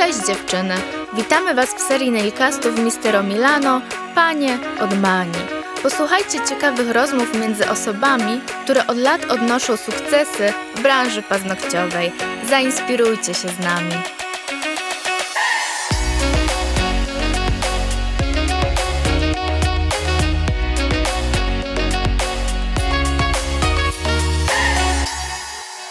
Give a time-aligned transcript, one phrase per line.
[0.00, 0.74] Cześć dziewczyny!
[1.12, 3.80] Witamy Was w serii nailcastów Mistero Milano,
[4.14, 5.38] Panie od Mani.
[5.82, 12.12] Posłuchajcie ciekawych rozmów między osobami, które od lat odnoszą sukcesy w branży paznokciowej.
[12.48, 13.92] Zainspirujcie się z nami.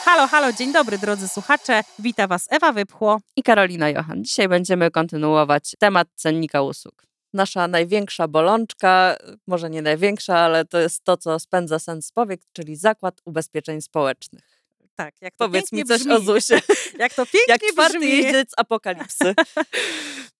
[0.10, 1.82] Halo, halo, dzień dobry drodzy słuchacze.
[2.00, 3.20] Wita Was Ewa Wypchło.
[3.36, 4.23] i Karolina Johan.
[4.23, 7.04] Dzisiaj będziemy kontynuować temat cennika usług.
[7.34, 9.16] Nasza największa bolączka,
[9.48, 14.59] może nie największa, ale to jest to, co spędza sens powiek, czyli zakład ubezpieczeń społecznych.
[14.99, 16.13] Tak, jak to Powiedz mi coś brzmi.
[16.13, 16.62] o ZUSie.
[16.99, 18.09] Jak to pięknie Jak czwarty brzmi.
[18.17, 19.35] jeździec apokalipsy.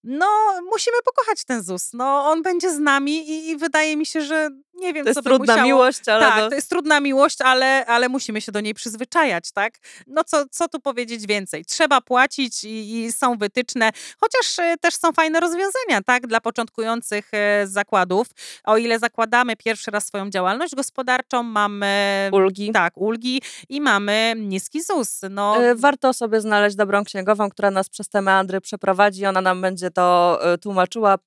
[0.04, 0.26] No,
[0.70, 1.90] musimy pokochać ten ZUS.
[1.92, 5.20] No, on będzie z nami i, i wydaje mi się, że nie wiem, To co
[5.20, 5.66] jest trudna musiało...
[5.66, 9.52] miłość, ale tak, no, to jest trudna miłość, ale, ale musimy się do niej przyzwyczajać,
[9.52, 9.74] tak?
[10.06, 11.64] No co, co tu powiedzieć więcej?
[11.64, 13.90] Trzeba płacić i, i są wytyczne,
[14.20, 16.26] chociaż e, też są fajne rozwiązania, tak?
[16.26, 18.26] Dla początkujących e, zakładów.
[18.64, 22.70] O ile zakładamy pierwszy raz swoją działalność gospodarczą, mamy ulgi.
[22.72, 25.20] tak, ulgi i mamy niski ZUS.
[25.30, 29.26] No, E, Warto sobie znaleźć dobrą księgową, która nas przez te meandry przeprowadzi.
[29.26, 31.18] Ona nam będzie to e, tłumaczyła, e,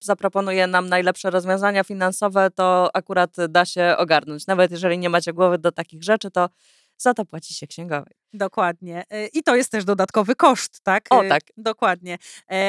[0.00, 4.46] zaproponuje nam najlepsze rozwiązania finansowe, to akurat da się ogarnąć.
[4.46, 6.48] Nawet jeżeli nie macie głowy do takich rzeczy, to
[6.96, 8.14] za to płaci się księgowej.
[8.32, 9.04] Dokładnie.
[9.32, 11.06] I to jest też dodatkowy koszt, tak?
[11.10, 11.42] O, tak.
[11.56, 12.18] Dokładnie.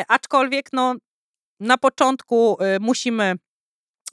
[0.08, 0.96] Aczkolwiek, no,
[1.60, 3.36] na początku musimy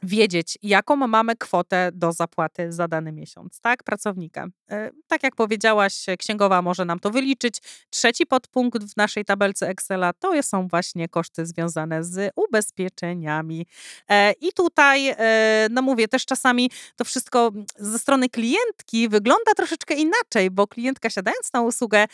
[0.03, 4.47] wiedzieć, jaką mamy kwotę do zapłaty za dany miesiąc, tak, pracownika.
[4.70, 7.58] E, Tak jak powiedziałaś, księgowa może nam to wyliczyć.
[7.91, 13.67] Trzeci podpunkt w naszej tabelce Excela to są właśnie koszty związane z ubezpieczeniami.
[14.08, 19.95] E, I tutaj, e, no mówię, też czasami to wszystko ze strony klientki wygląda troszeczkę
[19.95, 22.06] inaczej, bo klientka siadając na usługę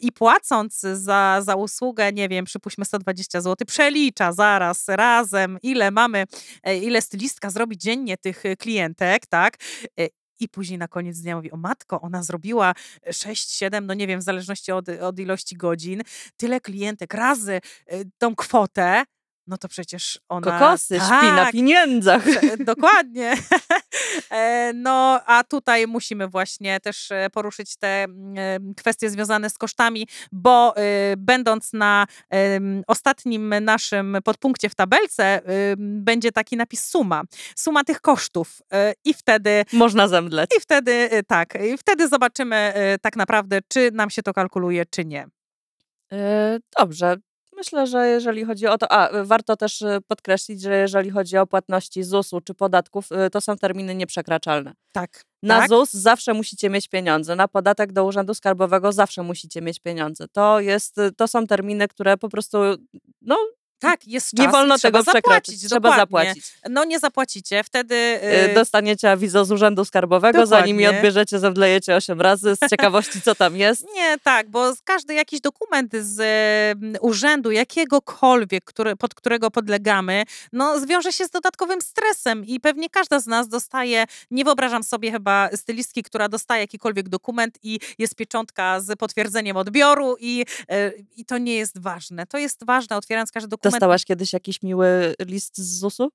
[0.00, 6.24] i płacąc za, za usługę, nie wiem, przypuśćmy 120 zł, przelicza zaraz razem, ile mamy,
[6.82, 7.02] ile
[7.32, 9.56] stylistka zrobi dziennie tych e, klientek, tak?
[10.00, 10.08] E,
[10.40, 12.74] I później na koniec dnia mówi, o matko, ona zrobiła
[13.06, 16.02] 6-7, no nie wiem, w zależności od, od ilości godzin,
[16.36, 19.04] tyle klientek razy e, tą kwotę,
[19.52, 20.52] no to przecież ona...
[20.58, 22.22] Kokosy, śpi na Tak, pieniędzach.
[22.58, 23.34] Dokładnie.
[24.30, 29.58] E, No, a tutaj musimy właśnie też e, poruszyć te mm, em, kwestie związane z
[29.58, 30.82] kosztami, bo e,
[31.16, 32.06] będąc na
[32.86, 35.40] ostatnim naszym podpunkcie w tabelce,
[35.78, 37.22] będzie taki napis suma.
[37.56, 38.62] Suma tych kosztów.
[38.72, 40.50] E, I wtedy Można zemdleć.
[40.58, 44.86] i wtedy e, tak, i wtedy zobaczymy e, tak naprawdę, czy nam się to kalkuluje,
[44.86, 45.26] czy nie.
[46.12, 47.16] E, Dobrze.
[47.62, 51.36] Myślę, że jeżeli chodzi o to, a e, warto też e, podkreślić, że jeżeli chodzi
[51.36, 54.74] o płatności ZUS-u czy podatków, e, to są terminy nieprzekraczalne.
[54.92, 55.24] Tak.
[55.42, 55.68] Na tak?
[55.68, 60.28] ZUS zawsze musicie mieć pieniądze, na podatek do Urzędu Skarbowego zawsze musicie mieć pieniądze.
[60.28, 62.58] To, jest, to są terminy, które po prostu
[63.20, 63.36] no,
[63.82, 65.22] Tak, jest czas nie wolno tego przekroczyć.
[65.24, 65.68] zapłacić.
[65.68, 66.30] Trzeba dokładnie.
[66.30, 66.52] zapłacić.
[66.70, 67.94] No nie zapłacicie, wtedy...
[67.94, 70.98] E, Dostaniecie awizo z Urzędu Skarbowego, zanim je Dokładnie.
[70.98, 73.86] odbierzecie, zemdlejecie 8 razy z ciekawości, co tam jest.
[73.94, 80.22] Nie, tak, bo każdy jakiś dokument z e, urzędu, jakiegokolwiek, który, pod którego podlegamy,
[80.52, 85.12] no zwiąże się z dodatkowym stresem i pewnie każda z nas dostaje, nie wyobrażam sobie
[85.12, 91.24] chyba stylistki, która dostaje jakikolwiek dokument i jest pieczątka z potwierdzeniem odbioru i, e, i
[91.24, 92.26] to nie jest ważne.
[92.26, 93.71] To jest ważne, otwierając każdy dokument.
[93.72, 96.10] Dostałaś kiedyś jakiś miły list z ZUS-u?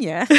[0.00, 0.26] Nie.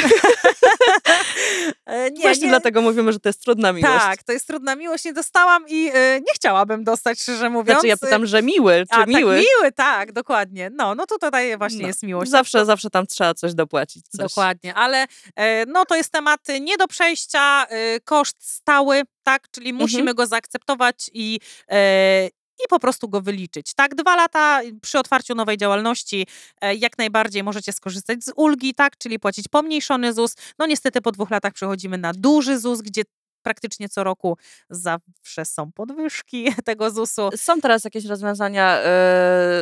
[1.86, 2.48] E, nie, Właśnie nie.
[2.48, 4.04] dlatego mówimy, że to jest trudna miłość.
[4.04, 7.68] Tak, to jest trudna miłość, nie dostałam i e, nie chciałabym dostać, szczerze mówiąc.
[7.80, 9.36] Znaczy ja pytam, że miły, czy A, miły?
[9.36, 10.70] tak, miły, tak, dokładnie.
[10.74, 12.30] No, no to tutaj właśnie No, jest miłość.
[12.30, 14.04] Zawsze, zawsze tam trzeba coś dopłacić.
[14.08, 14.18] Coś.
[14.28, 15.06] Dokładnie, ale
[15.36, 19.82] e, no to jest temat nie do przejścia, e, koszt stały, tak, czyli Mhm.
[19.82, 21.38] musimy go zaakceptować i,
[21.70, 22.28] e,
[22.64, 23.74] i po prostu go wyliczyć.
[23.74, 26.26] Tak, dwa lata przy otwarciu nowej działalności
[26.60, 30.34] e, jak najbardziej możecie skorzystać z ulgi, tak, czyli płacić pomniejszony ZUS.
[30.58, 33.02] No niestety po dwóch latach przechodzimy na duży ZUS, gdzie
[33.42, 34.36] praktycznie co roku
[34.70, 37.30] zawsze są podwyżki tego ZUS-u.
[37.36, 38.78] Są teraz jakieś rozwiązania,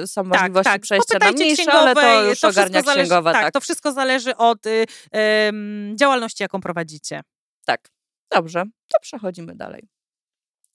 [0.00, 0.82] yy, są możliwości tak.
[0.82, 3.32] przejścia na mniejsze, ale to już wszystko ogarnia zależy, księgowa.
[3.32, 7.20] Tak, Tak, to wszystko zależy od y, em, działalności, jaką prowadzicie.
[7.64, 7.88] tak.
[8.34, 9.88] Dobrze, to przechodzimy dalej.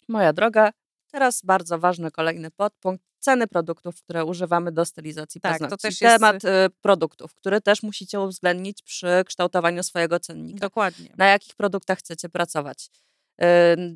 [0.07, 0.71] Moja droga,
[1.11, 3.03] teraz bardzo ważny kolejny podpunkt.
[3.19, 5.81] Ceny produktów, które używamy do stylizacji Tak, to paznokci.
[5.87, 6.47] też jest- Temat y,
[6.81, 10.59] produktów, który też musicie uwzględnić przy kształtowaniu swojego cennika.
[10.59, 11.09] Dokładnie.
[11.17, 12.89] na jakich produktach chcecie pracować,
[13.41, 13.45] y,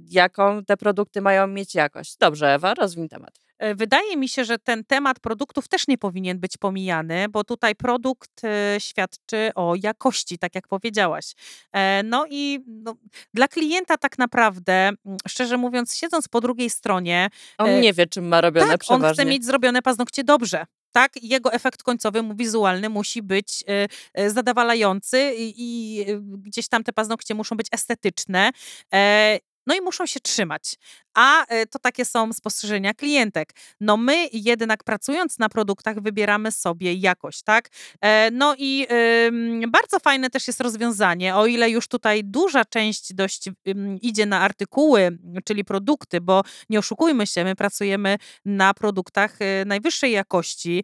[0.06, 2.18] jaką te produkty mają mieć jakość.
[2.18, 3.40] Dobrze, Ewa, rozwin temat.
[3.60, 7.76] E, Wydaje mi się, że ten temat produktów też nie powinien być pomijany, bo tutaj
[7.76, 11.26] produkt e, świadczy o jakości, tak jak powiedziałaś.
[11.74, 12.96] E, No i no,
[13.34, 18.28] dla klienta tak naprawdę, mm, szczerze mówiąc, siedząc po drugiej stronie, On nie wie, czym
[18.28, 19.14] ma robione tak, on przeważnie.
[19.24, 20.66] chce mieć zrobione paznokcie dobrze.
[20.92, 23.64] Tak, jego efekt końcowy wizualny musi być
[24.28, 28.52] zadowalający i, i gdzieś tam te paznokcie muszą być estetyczne.
[29.68, 30.76] No i muszą się trzymać.
[31.14, 33.54] A e, to takie są spostrzeżenia klientek.
[33.82, 37.70] No my jednak pracując na produktach wybieramy sobie jakość, tak?
[38.02, 38.88] E, No i
[39.68, 43.50] bardzo fajne też jest rozwiązanie, o ile już tutaj duża część dość
[44.02, 50.12] idzie na artykuły, czyli produkty, bo nie oszukujmy się, my pracujemy na produktach e, najwyższej
[50.12, 50.84] jakości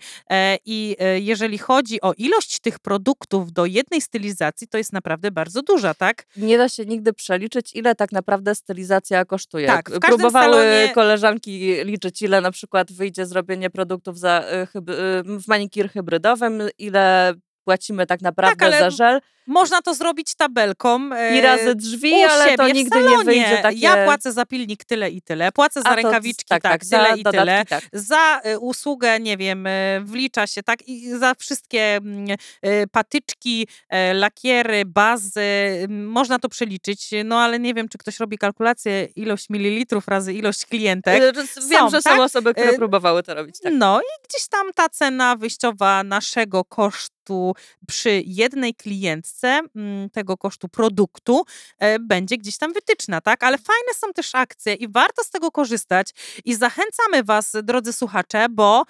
[0.66, 5.94] i jeżeli chodzi o ilość tych produktów do jednej stylizacji, to jest naprawdę bardzo duża,
[5.94, 6.26] tak?
[6.38, 9.68] Nie da się nigdy przeliczyć, ile tak naprawdę stylizacja kosztuje.
[9.68, 14.44] Tak, w każdym Próbowały salonie- koleżanki liczyć, ile na przykład wyjdzie zrobienie produktów za,
[14.76, 17.34] y, y, w manikir hybrydowym, ile
[17.64, 21.10] płacimy tak naprawdę ale za żel Można to zrobić tabelką.
[21.14, 23.78] e, i razy drzwi, ale siebie to nigdy nie wyjdzie takie...
[23.78, 27.10] Ja płacę za pilnik tyle i tyle, płacę za to- rękawiczki tak, tak, tak, tyle
[27.10, 27.66] za i dodatki, tyle.
[27.66, 27.84] Tak.
[27.94, 32.28] Za y, usługę, nie wiem, y, wlicza się, tak, i za wszystkie mm,
[32.66, 35.42] y, patyczki, e, lakiery, bazy,
[35.90, 40.66] można to przeliczyć, no ale nie wiem, czy ktoś robi kalkulację ilość mililitrów razy ilość
[40.66, 41.36] klientek.
[41.70, 42.18] Wiem, Są, że tak?
[42.18, 43.56] są osoby, które próbowały to robić.
[43.60, 43.74] Tak.
[43.76, 47.56] No i gdzieś tam ta cena wyjściowa naszego kosztu
[47.88, 51.44] przy jednej klientce, mm, tego kosztu produktu,
[51.80, 53.44] e, będzie gdzieś tam wytyczna, tak?
[53.44, 56.10] Ale fajne są też akcje i warto z tego korzystać
[56.46, 58.84] i zachęcamy Was, drodzy słuchacze, bo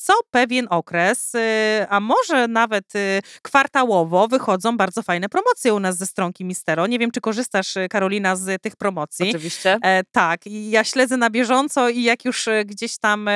[0.00, 1.38] co pewien okres, y,
[1.88, 6.86] a może nawet y, kwartałowo wychodzą bardzo fajne promocje u nas ze stronki Mistero.
[6.86, 9.30] Nie wiem, czy korzystasz, y, Karolina, z tych promocji.
[9.30, 9.78] Oczywiście.
[9.82, 13.30] E, tak, ja śledzę na bieżąco i jak już gdzieś tam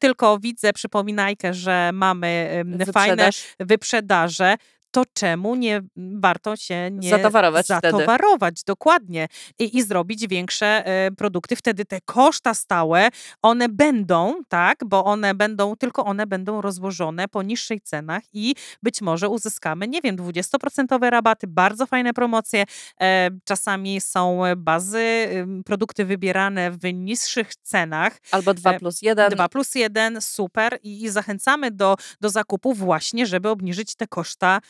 [0.00, 3.44] tylko widzę przypominajkę, że mamy em, fajne Wyprzedaż.
[3.60, 4.56] wyprzedaże,
[4.96, 7.90] to czemu nie warto się nie Zatowarować wtedy.
[7.90, 9.28] zatowarować dokładnie
[9.58, 11.56] i, i zrobić większe e, produkty.
[11.56, 13.08] Wtedy te koszta stałe,
[13.42, 19.02] one będą, tak, bo one będą, tylko one będą rozłożone po niższych cenach i być
[19.02, 22.64] może uzyskamy, nie wiem, 20% rabaty, bardzo fajne promocje.
[23.00, 25.28] E, czasami są bazy,
[25.64, 28.18] produkty wybierane w niższych cenach.
[28.30, 29.30] Albo 2 e, plus 1.
[29.30, 30.78] 2 plus 1, super.
[30.82, 34.60] I, i zachęcamy do, do zakupu właśnie, żeby obniżyć te koszta,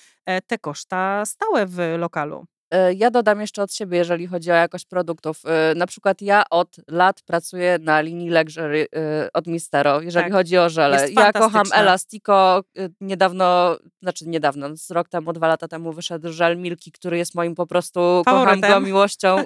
[0.47, 2.45] te koszta stałe w lokalu.
[2.71, 5.41] E, Ja dodam jeszcze od siebie, jeżeli chodzi o jakość produktów.
[5.47, 10.33] E, Na przykład ja od lat pracuję na linii Luxury e, od Mistero, jeżeli Tak.
[10.33, 11.09] chodzi o żele.
[11.17, 11.67] Ja kocham.
[11.75, 12.59] Elastico.
[12.79, 17.35] e, Niedawno, znaczy niedawno, z rok temu, dwa lata temu wyszedł żel Milki, który jest
[17.35, 18.85] moim po prostu, kocham go Faworytem.
[18.85, 19.37] miłością.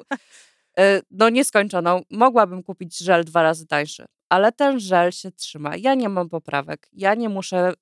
[0.80, 2.02] e, No nieskończoną.
[2.10, 4.04] Mogłabym kupić żel dwa razy tańszy.
[4.28, 5.76] Ale ten żel się trzyma.
[5.76, 6.88] Ja nie mam poprawek.
[6.92, 7.74] Ja nie muszę y,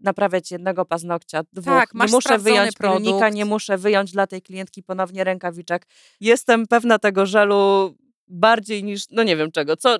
[0.00, 1.64] naprawiać jednego paznokcia, dwóch.
[1.64, 3.34] Tak, nie muszę wyjąć pilnika, produkt.
[3.34, 5.86] nie muszę wyjąć dla tej klientki ponownie rękawiczek.
[6.20, 7.94] Jestem pewna tego żelu
[8.28, 9.96] bardziej niż, no nie wiem czego, co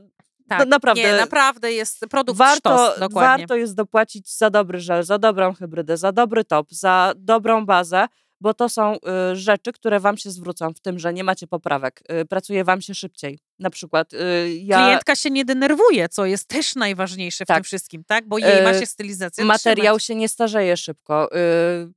[0.49, 3.39] Tak, naprawdę- Nie, naprawdę jest produkt warto, sztos, dokładnie.
[3.47, 8.07] warto jest dopłacić za dobry żel, za dobrą hybrydę, za dobry top, za dobrą bazę,
[8.41, 8.95] bo to są
[9.33, 12.03] y, rzeczy, które wam się zwrócą w tym, że nie macie poprawek.
[12.23, 13.39] Y, pracuje wam się szybciej.
[13.59, 14.19] Na przykład y,
[14.63, 14.85] ja...
[14.85, 17.65] Klientka się nie denerwuje, co jest też najważniejsze w tym Tak.
[17.65, 18.29] wszystkim, tak?
[18.29, 20.05] Bo jej ma się stylizację Materiał trzymać.
[20.05, 21.29] się nie starzeje szybko.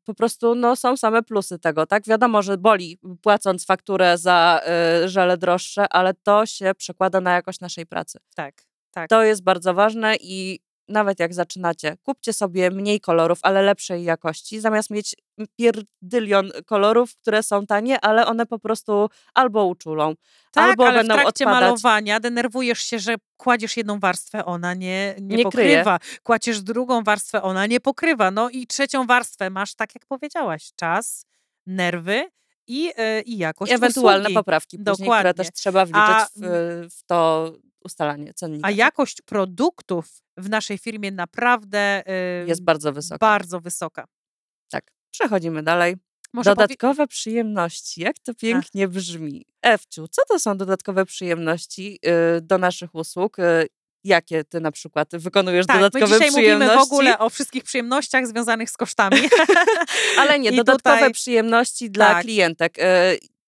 [0.04, 2.06] Po prostu no, są same plusy tego, tak?
[2.08, 4.62] Wiadomo, że boli płacąc fakturę za
[5.06, 8.20] żele droższe, ale to się przekłada na jakość naszej pracy.
[8.36, 9.10] Tak, tak.
[9.10, 14.60] To jest bardzo ważne i nawet jak zaczynacie, kupcie sobie mniej kolorów, ale lepszej jakości,
[14.60, 15.16] zamiast mieć
[15.58, 20.14] pierdylion kolorów, które są tanie, ale one po prostu albo uczulą,
[20.52, 21.62] Tak, albo ale w będą trakcie odpadać.
[21.62, 25.76] malowania denerwujesz się, że kładziesz jedną warstwę, ona nie, nie, Nie kryje.
[25.78, 26.00] pokrywa.
[26.24, 28.32] Kładziesz drugą warstwę, ona nie pokrywa.
[28.32, 31.26] No i trzecią warstwę masz, tak jak powiedziałaś, czas,
[31.66, 32.30] nerwy
[32.68, 34.34] i, yy, i jakość I ewentualne usługi.
[34.36, 35.34] poprawki później, które Dokładnie.
[35.34, 37.52] też trzeba wliczyć A, w, w to
[37.86, 38.68] ustalanie cennika.
[38.68, 40.06] A jakość produktów
[40.38, 42.04] w naszej firmie naprawdę
[42.42, 43.18] yy, jest bardzo wysoka.
[43.18, 44.06] bardzo wysoka.
[44.72, 44.92] Tak.
[45.12, 45.96] Przechodzimy dalej.
[46.34, 48.02] Może powie- dodatkowe przyjemności.
[48.02, 49.46] Jak to pięknie brzmi.
[49.62, 52.00] Ewciu, co to są dodatkowe przyjemności
[52.38, 53.40] y, do naszych usług?
[53.40, 53.68] Y,
[54.04, 56.90] jakie ty na przykład wykonujesz tak, my dodatkowe dzisiaj mówimy przyjemności?
[56.90, 59.18] w ogóle o wszystkich przyjemnościach związanych z kosztami.
[60.20, 62.24] Ale nie, I dodatkowe tutaj- przyjemności dla Tak.
[62.24, 62.78] klientek.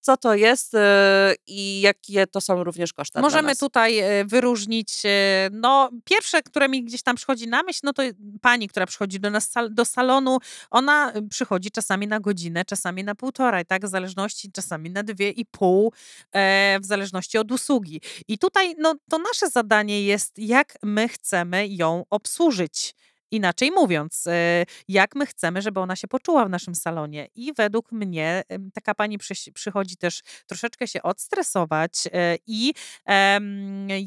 [0.06, 5.02] Y, co to jest e, i jakie to są również koszty Możemy tutaj e, wyróżnić,
[5.04, 8.02] e, no pierwsze, które mi gdzieś tam przychodzi na myśl, no to
[8.40, 10.38] pani, która przychodzi do nas do salonu,
[10.70, 15.30] ona e, przychodzi czasami na godzinę, czasami na półtorej, tak, w zależności, czasami na dwie
[15.30, 15.92] i pół,
[16.32, 18.00] e, w zależności od usługi.
[18.28, 22.94] I tutaj, no to nasze zadanie jest, jak my chcemy ją obsłużyć.
[23.30, 27.28] Inaczej mówiąc, e, jak my chcemy, żeby ona się poczuła w naszym salonie.
[27.34, 28.42] I według mnie
[28.74, 29.18] taka pani
[29.54, 32.74] przychodzi też troszeczkę się odstresować e, i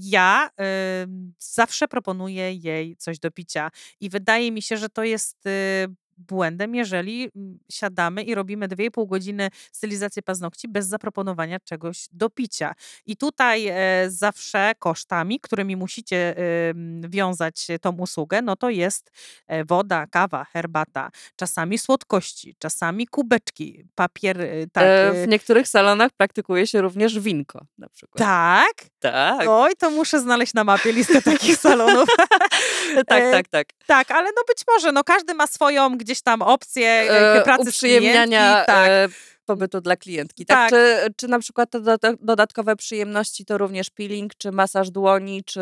[0.02, 0.50] ja
[1.40, 3.72] zawsze proponuję jej coś do picia.
[4.00, 5.88] I wydaje mi się, że to jest y,
[6.28, 12.74] błędem, jeżeli mm, siadamy i robimy 2,5 godziny stylizację paznokci bez zaproponowania czegoś do picia.
[13.06, 13.76] I tutaj e,
[14.08, 16.36] zawsze kosztami, którymi musicie
[17.10, 19.12] wiązać tą usługę, no to jest
[19.48, 24.38] e, woda, kawa, herbata, czasami słodkości, czasami kubeczki, papier,
[24.72, 24.84] tak.
[24.84, 28.20] E, e, w niektórych salonach praktykuje się również winko na przykład.
[28.20, 28.74] tak?
[29.00, 32.10] Tak, Oj, to muszę znaleźć na mapie listę takich salonów.
[33.08, 33.48] tak, tak.
[33.48, 33.68] tak.
[33.86, 37.72] tak, ale no być może, no każdy ma swoją gdzieś tam opcję e, E, pracy
[37.72, 38.32] z klientki,
[38.66, 38.90] tak.
[39.54, 40.46] E, pobytu dla klientki.
[40.46, 40.58] Tak?
[40.58, 40.70] Tak.
[40.70, 45.62] Czy, czy na przykład te doda- dodatkowe przyjemności to również peeling, czy masaż dłoni, czy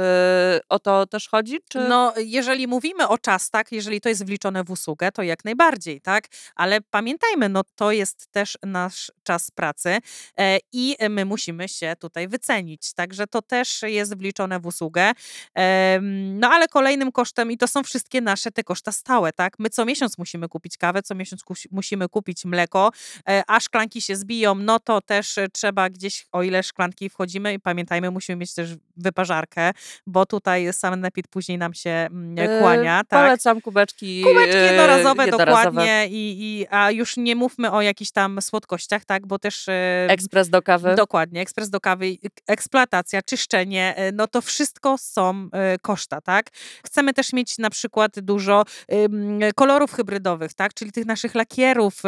[0.69, 1.59] o to też chodzi?
[1.69, 1.79] Czy...
[1.79, 6.01] No, jeżeli mówimy o czas, tak, jeżeli to jest wliczone w usługę, to jak najbardziej,
[6.01, 9.97] tak, ale pamiętajmy, no to jest też nasz czas pracy
[10.39, 15.11] e, i my musimy się tutaj wycenić, także to też jest wliczone w usługę.
[15.55, 19.69] Em, no, ale kolejnym kosztem, i to są wszystkie nasze te koszta stałe, tak, my
[19.69, 22.91] co miesiąc musimy kupić kawę, co miesiąc kusi- musimy kupić mleko,
[23.29, 27.53] e, a szklanki się zbiją, no to też e, trzeba gdzieś, o ile szklanki wchodzimy
[27.53, 29.71] i pamiętajmy, musimy mieć też wyparzarkę,
[30.07, 33.01] bo tutaj sanepid później nam się mm, E, kłania.
[33.07, 33.25] Tak.
[33.25, 35.63] Polecam kubeczki, Kubeczki e, jednorazowe, jednorazowe.
[35.65, 39.69] dokładnie, i, i, a już nie mówmy o jakichś tam słodkościach, tak, bo też...
[39.69, 40.95] e, Ekspres do kawy.
[40.95, 45.49] Dokładnie, ekspres do kawy, ek- eksploatacja, czyszczenie, e, no to wszystko są
[45.81, 46.49] koszta, tak?
[46.85, 48.63] Chcemy też mieć na przykład dużo
[49.55, 50.73] kolorów hybrydowych, tak?
[50.73, 52.01] Czyli tych naszych lakierów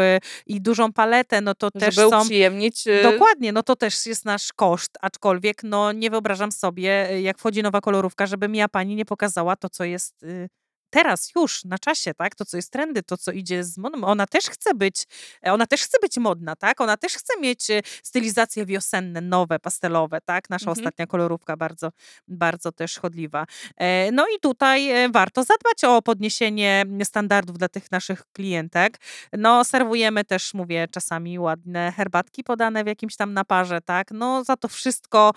[0.48, 2.22] i dużą paletę, no to też żeby są...
[2.22, 2.84] uprzyjemnić.
[3.04, 7.64] Dokładnie, no to też jest nasz koszt, aczkolwiek no nie wyobrażam sobie, y, jak wchodzi
[7.64, 10.50] nowa kolorówka, żeby mi ja pani nie pokazała to, co jest y,
[10.90, 12.36] teraz, już, na czasie, tak?
[12.36, 14.04] To, co jest trendy, to, co idzie z modą.
[14.04, 15.06] Ona też chce być,
[15.48, 16.82] e, ona też chce być modna, tak?
[16.82, 20.50] Ona też chce mieć e, stylizacje wiosenne, nowe, pastelowe, tak?
[20.50, 20.78] Nasza Mhm.
[20.78, 21.92] ostatnia kolorówka bardzo,
[22.28, 23.46] bardzo też chodliwa.
[23.78, 28.98] E, No i tutaj warto zadbać o podniesienie standardów dla tych naszych klientek.
[29.34, 34.12] No, serwujemy też, mówię, czasami ładne herbatki podane w jakimś tam naparze, tak?
[34.12, 35.34] No, za to wszystko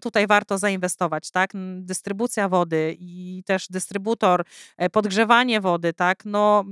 [0.00, 1.50] tutaj warto zainwestować, tak?
[1.80, 4.44] Dystrybucja wody i też dystrybutor,
[4.88, 6.24] podgrzewanie wody, tak?
[6.24, 6.64] No,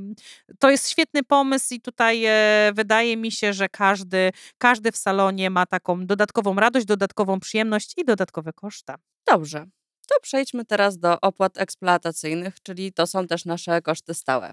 [0.59, 5.51] to jest świetny pomysł i tutaj e, wydaje mi się, że każdy, każdy w salonie
[5.51, 8.95] ma taką dodatkową radość, dodatkową przyjemność i dodatkowe koszta.
[9.27, 9.67] Dobrze.
[10.09, 14.53] To przejdźmy teraz do opłat eksploatacyjnych, czyli to są też nasze koszty stałe.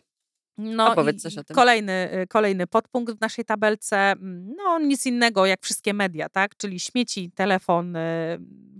[0.58, 1.56] No Opowiedz i coś o tym.
[1.56, 6.58] Kolejny, y, kolejny podpunkt w naszej tabelce, mm, no nic innego jak wszystkie media, tak?
[6.58, 7.98] Czyli śmieci, telefon,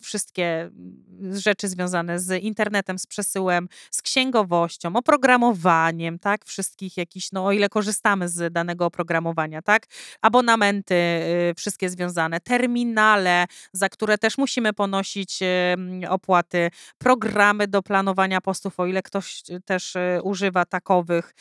[0.02, 6.46] wszystkie mm, rzeczy związane z internetem, z przesyłem, z księgowością, oprogramowaniem, tak?
[6.46, 9.86] Wszystkich jakichś, no o ile korzystamy z danego oprogramowania, tak?
[10.22, 17.82] Abonamenty, y, wszystkie związane, terminale, za które też musimy ponosić y, mm, opłaty, programy do
[17.82, 21.34] planowania postów, o ile ktoś też używa takowych,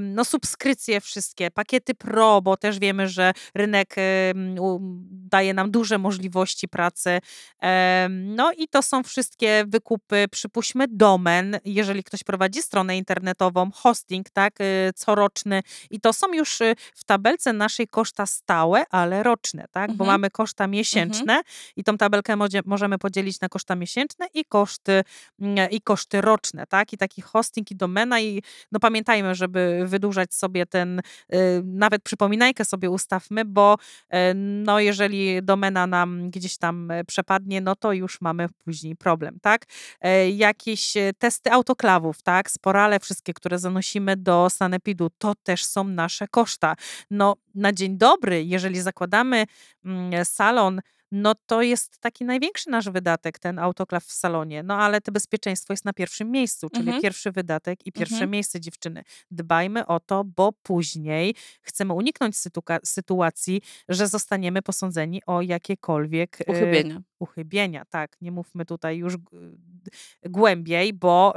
[0.00, 3.94] no subskrypcje wszystkie, pakiety pro, bo też wiemy, że rynek
[5.10, 7.20] daje nam duże możliwości pracy.
[8.10, 14.60] No i to są wszystkie wykupy, przypuśćmy domen, jeżeli ktoś prowadzi stronę internetową, hosting, tak,
[14.60, 19.92] y, coroczny i to są już y, w tabelce naszej koszta stałe, ale roczne, tak,
[19.92, 20.08] bo Mhm.
[20.08, 21.40] mamy koszta miesięczne
[21.76, 25.04] i tą tabelkę możemy podzielić na koszta miesięczne i koszty,
[25.40, 28.42] mm, i koszty roczne, tak, i taki hosting i domena i
[28.72, 35.42] no pamiętajmy, żeby wydłużać sobie ten, y, nawet przypominajkę sobie ustawmy, bo y, no jeżeli
[35.42, 39.64] domena nam gdzieś tam e, przepadnie, no to już mamy później problem, tak?
[40.00, 42.50] E, Jakieś e, testy autoklawów, tak?
[42.50, 46.76] Sporale wszystkie, które zanosimy do sanepidu, to też są nasze koszta.
[47.10, 49.44] No na dzień dobry, jeżeli zakładamy
[49.84, 50.80] mm, salon,
[51.12, 54.62] no to jest taki największy nasz wydatek, ten autoklaw w salonie.
[54.62, 57.02] No ale to bezpieczeństwo jest na pierwszym miejscu, czyli Mhm.
[57.02, 58.30] pierwszy wydatek i pierwsze Mhm.
[58.30, 59.02] miejsce dziewczyny.
[59.30, 62.34] Dbajmy o to, bo później chcemy uniknąć
[62.84, 67.00] sytuacji, że zostaniemy posądzeni o jakiekolwiek e, Uchybienia.
[67.18, 69.14] Uchybienia, tak, nie mówmy tutaj już
[70.24, 71.34] głębiej, bo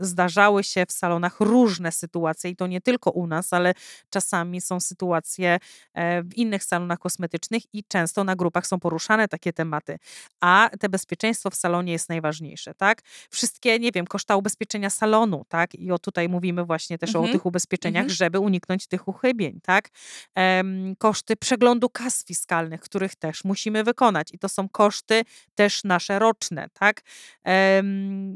[0.00, 3.74] zdarzały się w salonach różne sytuacje i to nie tylko u nas, ale
[4.10, 5.58] czasami są sytuacje
[5.94, 9.98] e, w innych salonach kosmetycznych i często na grupach są poruszane takie tematy,
[10.40, 13.02] a te bezpieczeństwo w salonie jest najważniejsze, tak?
[13.30, 15.74] Wszystkie, nie wiem, koszta ubezpieczenia salonu, tak?
[15.74, 17.32] I o tutaj mówimy właśnie też o Mhm.
[17.32, 18.16] tych ubezpieczeniach, Mhm.
[18.16, 19.88] żeby uniknąć tych uchybień, tak?
[20.98, 25.17] Koszty przeglądu kas fiskalnych, których też musimy wykonać i to są koszty
[25.54, 27.00] też nasze roczne, tak?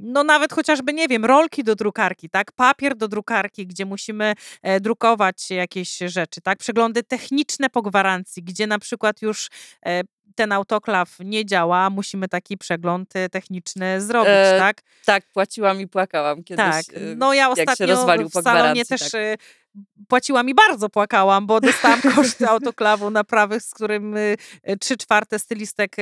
[0.03, 2.53] No nawet chociażby, nie wiem, rolki do drukarki, tak?
[2.53, 6.59] Papier do drukarki, gdzie musimy e, drukować jakieś rzeczy, tak?
[6.59, 9.49] Przeglądy techniczne po gwarancji, gdzie na przykład już
[9.87, 10.03] e,
[10.35, 14.83] ten autoklaw nie działa, musimy taki przegląd e, techniczny zrobić, E, tak?
[15.05, 16.65] Tak, płaciłam i płakałam kiedyś.
[16.65, 16.85] Tak,
[17.17, 19.41] no ja ostatnio rozwalił w salonie gwarancji, też tak.
[20.09, 24.37] Płaciłam i bardzo płakałam, bo dostałam koszty autoklawu naprawy, z którym y,
[24.71, 25.97] y, trzy czwarte stylistek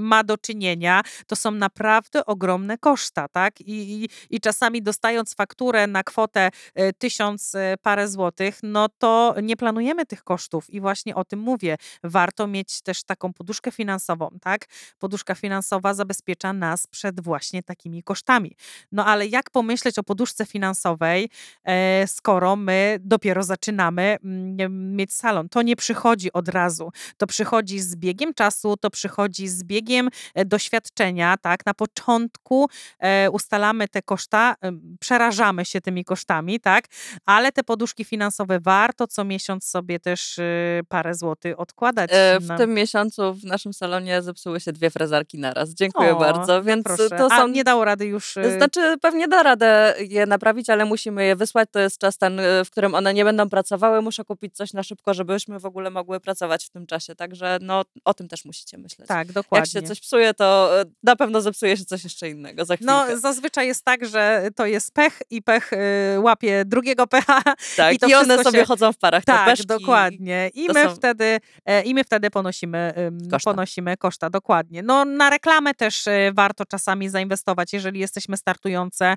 [0.00, 1.02] ma do czynienia.
[1.26, 3.60] To są naprawdę ogromne koszta, tak?
[3.60, 9.56] I, i, i czasami dostając fakturę na kwotę y, tysiąc parę złotych, no to nie
[9.56, 11.76] planujemy tych kosztów i właśnie o tym mówię.
[12.04, 14.66] Warto mieć też taką poduszkę finansową, tak?
[14.98, 18.56] Poduszka finansowa zabezpiecza nas przed właśnie takimi kosztami.
[18.92, 21.30] No ale jak pomyśleć o poduszce finansowej,
[21.64, 25.48] e, skoro my dopiero zaczynamy mm, mieć salon?
[25.48, 26.90] To nie przychodzi od razu.
[27.16, 31.66] To przychodzi z biegiem czasu, to przychodzi z biegiem e, doświadczenia, tak?
[31.66, 32.68] Na początku
[32.98, 34.54] e, ustalamy te koszta,
[35.00, 36.84] przerażamy się tymi kosztami, tak?
[37.26, 42.10] Ale te poduszki finansowe warto co miesiąc sobie też y, parę złotych odkładać.
[42.12, 45.70] E, W tym miesiącu w naszym salonie zepsuły się dwie frezarki naraz.
[45.70, 46.52] Dziękuję O, bardzo.
[46.52, 47.08] no Więc proszę.
[47.08, 47.48] to A są.
[47.48, 48.36] nie dało rady już.
[48.36, 51.68] y, Znaczy, pewnie da radę je naprawić, ale musimy je wysłać.
[51.72, 54.02] To jest czas ten, y, w którym one nie będą pracowały.
[54.02, 57.14] Muszę kupić coś na szybko, żebyśmy w ogóle mogły pracować w tym czasie.
[57.14, 59.08] Także no, o tym też musicie myśleć.
[59.08, 59.58] Tak, dokładnie.
[59.58, 62.92] Jak się coś psuje, to y, na pewno zepsuje się coś jeszcze innego za chwilkę.
[62.92, 65.76] No, zazwyczaj jest tak, że to jest pech i pech y,
[66.20, 67.42] łapie drugiego pecha.
[67.76, 69.24] tak, i i, to one wszystko sobie się- chodzą w parach.
[69.24, 69.66] Tak, peszki.
[69.66, 70.50] dokładnie.
[70.54, 72.94] I my, są- wtedy, e, I my wtedy ponosimy
[73.30, 73.50] Koszta.
[73.50, 74.82] ponosimy koszta, dokładnie.
[74.82, 79.14] No, na reklamę też e, warto czasami zainwestować, jeżeli jesteśmy startujące.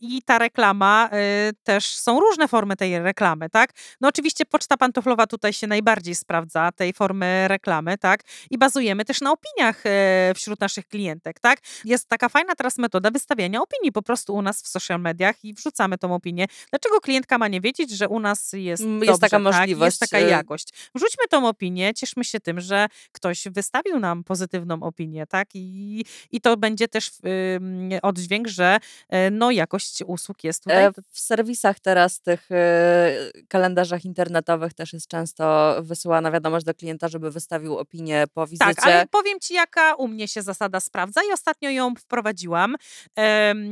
[0.00, 1.52] I ta reklama e,
[1.86, 3.72] też są różne formy tej reklamy, tak?
[4.00, 8.20] No oczywiście poczta pantoflowa tutaj się najbardziej sprawdza, tej formy reklamy, tak?
[8.50, 11.58] I bazujemy też na opiniach e, wśród naszych klientek, tak?
[11.84, 15.54] Jest taka fajna teraz metoda wystawiania opinii po prostu u nas w social mediach i
[15.54, 16.46] wrzucamy tą opinię.
[16.70, 19.42] Dlaczego klientka ma nie wiedzieć, że u nas jest dobrze, jest taka tak?
[19.42, 20.68] możliwość, Jest taka e, jakość.
[20.94, 25.48] Wrzućmy tą opinię, cieszmy się tym, że ktoś wystawił nam pozytywną opinię, tak?
[25.54, 27.10] I, i to będzie też
[27.56, 28.78] ym, oddźwięk, że
[29.08, 30.84] e, no jakość usług jest tutaj.
[30.84, 33.12] E, W serwisach teraz, tych e,
[33.48, 38.74] kalendarzach internetowych też jest często wysyłana wiadomość do klienta, żeby wystawił opinię po wizycie.
[38.74, 42.76] Tak, ale powiem Ci, jaka u mnie się zasada sprawdza i ostatnio ją wprowadziłam.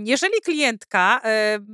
[0.05, 1.21] Jeżeli klientka,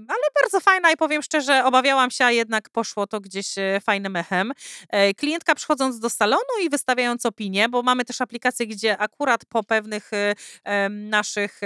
[0.08, 4.16] ale bardzo fajna i powiem szczerze, obawiałam się, a jednak poszło to gdzieś e, fajnym
[4.16, 4.52] echem.
[4.88, 9.64] E, Klientka przychodząc do salonu i wystawiając opinię, bo mamy też aplikacje, gdzie akurat po
[9.64, 10.10] pewnych
[10.64, 11.60] e, naszych,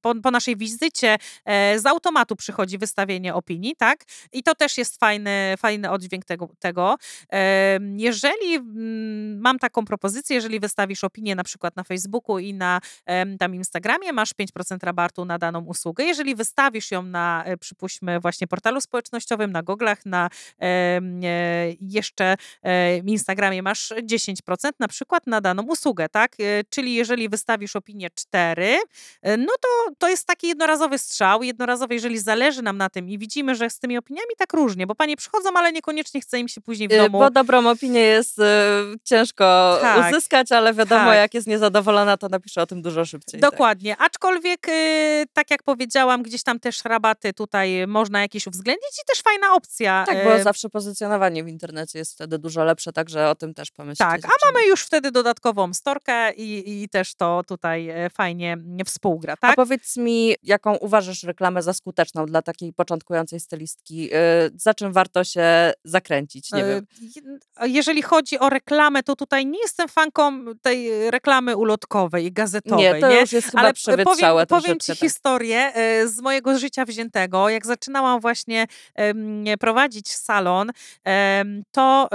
[0.00, 1.16] po, po naszej wizycie
[1.76, 4.04] z automatu przychodzi wystawienie opinii, tak?
[4.32, 6.48] I to też jest fajny, fajny oddźwięk tego.
[6.58, 6.96] tego.
[7.96, 12.80] Jeżeli mm, mam taką propozycję, jeżeli wystawisz opinię na przykład na Facebooku i na
[13.38, 16.04] tam Instagramie, masz 5% rabatu na daną usługę.
[16.04, 21.00] Jeżeli wystawisz ją na, e, przypuśćmy, właśnie portalu społecznościowym, na Goglach, na e,
[21.80, 26.36] jeszcze e, Instagramie masz 10% na przykład na daną usługę, tak?
[26.70, 28.78] Czyli jeżeli wystawisz opinię 4,
[29.22, 33.15] e, no to to jest taki jednorazowy strzał, jednorazowy, jeżeli zależy nam na tym i
[33.18, 36.60] widzimy, że z tymi opiniami tak różnie, bo panie przychodzą, ale niekoniecznie chce im się
[36.60, 41.16] później w E, domu Bo dobrą opinię jest e, ciężko Tak, uzyskać, ale wiadomo, tak.
[41.16, 43.40] jak jest niezadowolona, to napisze o tym dużo szybciej.
[43.40, 43.50] tak.
[43.50, 49.06] Dokładnie, aczkolwiek y, tak jak powiedziałam, gdzieś tam też rabaty tutaj można jakieś uwzględnić i
[49.06, 50.04] też fajna opcja.
[50.06, 53.70] Tak, y, bo zawsze pozycjonowanie w internecie jest wtedy dużo lepsze, także o tym też
[53.70, 54.04] pomyślcie.
[54.04, 59.32] Tak, a mamy już wtedy dodatkową storkę i, i też to tutaj e, fajnie współgra,
[59.32, 59.56] A tak?
[59.56, 62.72] powiedz mi, jaką uważasz reklamę za skuteczną dla takiej
[63.06, 64.14] początkującej stylistki?
[64.14, 66.52] Y, Za czym warto się zakręcić?
[66.52, 66.86] Nie E, wiem.
[67.62, 72.94] Jeżeli chodzi o reklamę, to tutaj nie jestem fanką tej reklamy ulotkowej, gazetowej.
[72.94, 73.72] Nie, to już jest chyba Ale
[74.04, 74.98] powiem, powiem Ci tak.
[74.98, 77.48] historię e, z mojego życia wziętego.
[77.48, 78.66] Jak zaczynałam właśnie
[79.60, 80.70] prowadzić salon,
[81.70, 82.08] to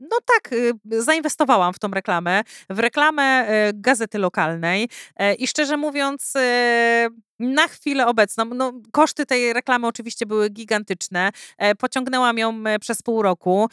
[0.00, 5.76] no tak, y, zainwestowałam w tą reklamę, w reklamę y, gazety lokalnej e, i szczerze
[5.76, 11.30] mówiąc, y, na chwilę obecną, no, koszty tej reklamy oczywiście były gigantyczne.
[11.58, 13.68] E, Pociągnęłam ją e, przez pół roku.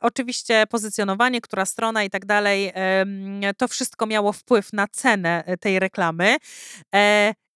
[0.00, 2.72] Oczywiście pozycjonowanie, która strona i tak dalej,
[3.56, 6.36] to wszystko miało wpływ na cenę tej reklamy.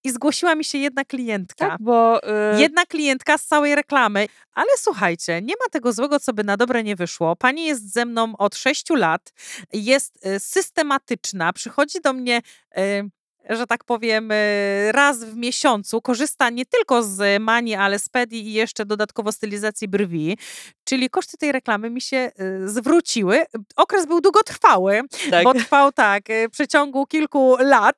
[0.09, 1.69] I zgłosiła mi się jedna klientka.
[1.69, 2.21] Tak, bo
[2.57, 4.27] y, Jedna klientka z całej reklamy.
[4.55, 7.37] Ale słuchajcie, nie ma tego złego, co by na dobre nie wyszło.
[7.37, 9.33] Pani jest ze mną od sześciu lat,
[9.73, 12.43] jest y, systematyczna, przychodzi do mnie.
[12.79, 13.11] y,
[13.49, 18.49] że tak powiem, y, raz w miesiącu korzysta nie tylko z Mani, ale z Pedi
[18.49, 20.39] i jeszcze dodatkowo stylizacji brwi.
[20.85, 23.45] Czyli koszty tej reklamy mi się y, zwróciły.
[23.77, 25.45] Okres był długotrwały, tak.
[25.45, 27.97] bo trwał tak, y, w przeciągu kilku lat,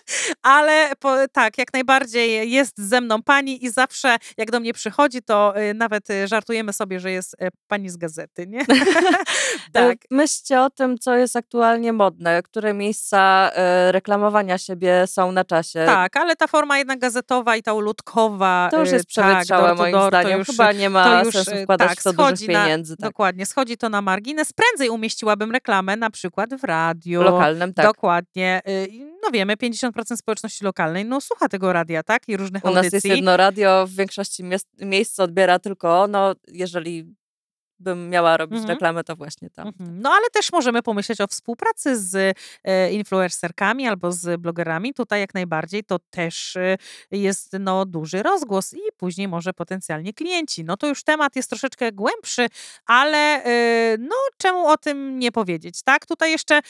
[0.42, 5.22] ale po, tak, jak najbardziej jest ze mną pani i zawsze jak do mnie przychodzi,
[5.22, 7.36] to nawet żartujemy sobie, że jest
[7.68, 8.66] pani z gazety, nie?
[9.72, 9.98] tak.
[10.10, 13.50] Myślcie o tym, co jest aktualnie modne, które miejsca
[13.90, 15.82] reklamowania siebie są na czasie.
[15.86, 18.68] Tak, ale ta forma jednak gazetowa i ta ulotkowa.
[18.70, 20.38] To już y, jest tak, to moim door, zdaniem.
[20.38, 22.96] już, Chyba nie ma już, sensu y, wkładać tak, w to dużo schodzi na- pieniędzy.
[22.96, 23.10] Tak.
[23.10, 24.52] Dokładnie, schodzi to na margines.
[24.52, 27.22] Prędzej umieściłabym reklamę na przykład w radiu.
[27.22, 27.86] Lokalnym, tak.
[27.86, 28.60] Dokładnie.
[28.68, 28.88] Y,
[29.22, 32.28] No wiemy, 50% społeczności lokalnej no słucha tego radia, tak?
[32.28, 33.10] I różnych U nas jest audycji.
[33.10, 34.44] jedno radio, w większości
[34.80, 36.34] miejsc odbiera tylko ono.
[36.48, 37.14] Jeżeli
[37.80, 38.70] bym miała robić Mhm.
[38.70, 39.66] reklamę, to właśnie tam.
[39.68, 40.00] Mhm.
[40.02, 44.94] No ale też możemy pomyśleć o współpracy z e, influencerkami albo z blogerami.
[44.94, 46.76] Tutaj jak najbardziej to też e,
[47.10, 50.64] jest no, duży rozgłos i później może potencjalnie klienci.
[50.64, 52.46] No to już temat jest troszeczkę głębszy,
[52.86, 56.06] ale e, no czemu o tym nie powiedzieć, tak?
[56.06, 56.60] Tutaj jeszcze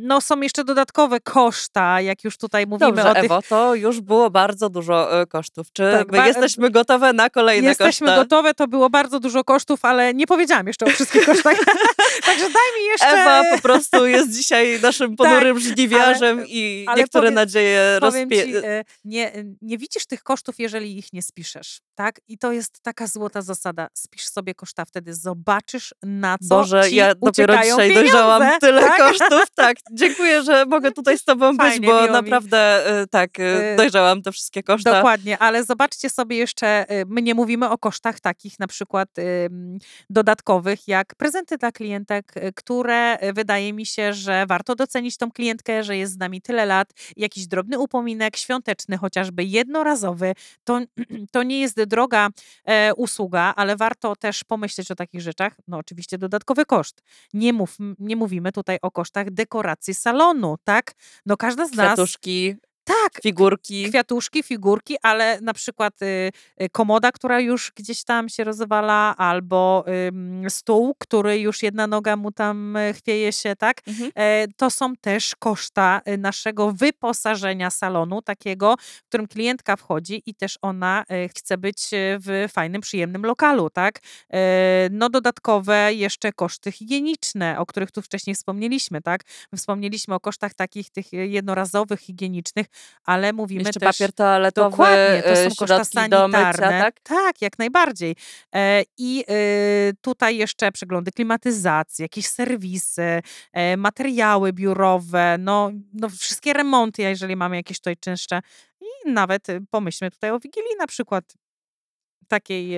[0.00, 4.00] no, są jeszcze dodatkowe koszta, jak już tutaj mówimy Dobrze, o tych Ewo, to już
[4.00, 5.72] było bardzo dużo kosztów.
[5.72, 8.22] Czy Tak, jesteśmy gotowe na kolejne Jesteśmy koszta?
[8.22, 11.58] gotowe, to było bardzo dużo kosztów, ale nie powiedziałam jeszcze o wszystkich kosztach.
[12.26, 13.06] Także daj mi jeszcze...
[13.06, 18.44] Ewa po prostu jest dzisiaj naszym ponurym żniwiarzem i ale niektóre powiem- nadzieje rozpie...
[18.44, 22.20] ci, e, nie, nie widzisz tych kosztów, jeżeli ich nie spiszesz, tak?
[22.28, 23.88] I to jest taka złota zasada.
[23.94, 28.82] Spisz sobie koszta, wtedy zobaczysz, na co Boże, ci ja dopiero dzisiaj pieniądze, dojrzałam tyle
[28.82, 28.98] tak?
[28.98, 29.44] kosztów.
[29.54, 32.12] Tak, dziękuję, że mogę tutaj z tobą być, Fajnie, bo miło mi.
[32.12, 34.94] naprawdę e, tak, e, E, dojrzałam te wszystkie koszta.
[34.94, 39.08] Dokładnie, ale zobaczcie sobie jeszcze, y, my nie mówimy o kosztach takich na przykład
[40.10, 45.30] dodatkowych, jak prezenty dla klientek, y, które y, wydaje mi się, że warto docenić tą
[45.30, 46.92] klientkę, że jest z nami tyle lat.
[47.16, 50.34] Jakiś drobny upominek świąteczny, chociażby jednorazowy,
[50.64, 50.80] to,
[51.32, 52.28] to nie jest droga
[52.64, 55.56] e, usługa, ale warto też pomyśleć o takich rzeczach.
[55.68, 57.02] No oczywiście dodatkowy koszt.
[57.34, 60.92] Nie, mów, nie mówimy tutaj o kosztach dekoracji salonu, tak?
[61.26, 61.86] No każda z nas...
[61.86, 62.56] Kwiatuszki,
[62.88, 63.88] Tak, figurki.
[63.88, 69.84] kwiatuszki, figurki, ale na przykład y, y, komoda, która już gdzieś tam się rozwala, albo
[70.08, 73.80] ym, stół, który już jedna noga mu tam y, chwieje się, tak?
[73.86, 74.10] Mhm.
[74.14, 80.34] E, to są też koszta y, naszego wyposażenia salonu, takiego, w którym klientka wchodzi i
[80.34, 83.98] też ona y, chce być y, w fajnym, przyjemnym lokalu, tak?
[84.32, 89.20] E, No dodatkowe jeszcze koszty higieniczne, o których tu wcześniej wspomnieliśmy, tak?
[89.56, 92.66] Wspomnieliśmy o kosztach takich tych jednorazowych, higienicznych,
[93.04, 93.98] ale mówimy Jeszcze też...
[93.98, 95.76] papier toaletowy, Dokładnie, to e, są koszta
[96.08, 96.80] do mycia, sanitarne.
[96.80, 97.00] tak?
[97.00, 98.16] tak, jak najbardziej.
[98.54, 99.34] E, I e,
[100.00, 103.22] tutaj jeszcze przeglądy klimatyzacji, jakieś serwisy,
[103.76, 108.40] materiały biurowe, no, no wszystkie remonty, jeżeli mamy jakieś tutaj czynsze.
[108.80, 111.24] I nawet pomyślmy tutaj o Wigilii na przykład
[112.28, 112.70] takiej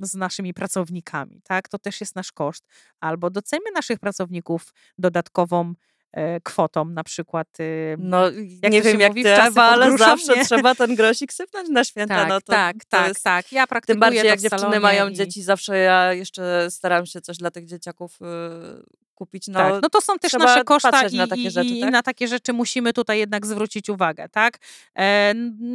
[0.00, 1.68] z naszymi pracownikami, tak?
[1.68, 2.64] To też jest nasz koszt.
[3.00, 5.74] Albo doceńmy naszych pracowników dodatkową
[6.42, 8.30] kwotą, na przykład e, No,
[8.62, 12.14] Jak nie wiem jak mówi, Ewa, ale zawsze trzeba ten grosik sypnąć na święta.
[12.16, 13.22] tak, no to, tak, to tak, jest...
[13.24, 13.52] tak.
[13.52, 17.36] Ja praktykuję Tym bardziej jak dziewczyny mają i- dzieci, zawsze ja jeszcze staram się coś
[17.36, 18.24] dla tych dzieciaków y,
[19.16, 19.48] kupić.
[19.48, 21.92] No, tak, no to są też nasze koszta i, na takie rzeczy, i tak?
[21.92, 24.58] na takie rzeczy musimy tutaj jednak zwrócić uwagę, tak?
[24.98, 25.34] E,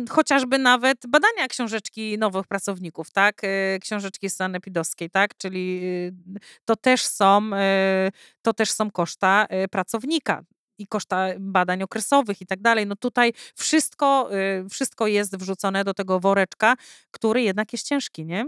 [0.10, 3.42] chociażby nawet badania książeczki nowych pracowników, tak?
[3.44, 5.38] E, książeczki sanepidowskiej, tak?
[5.38, 10.44] Czyli y, to też są, e, to też są koszta e, pracownika
[10.78, 12.88] i koszta badań okresowych i tak dalej.
[12.88, 14.30] No tutaj wszystko,
[14.66, 16.76] y, wszystko jest wrzucone do tego woreczka,
[17.12, 18.46] który jednak jest ciężki, nie?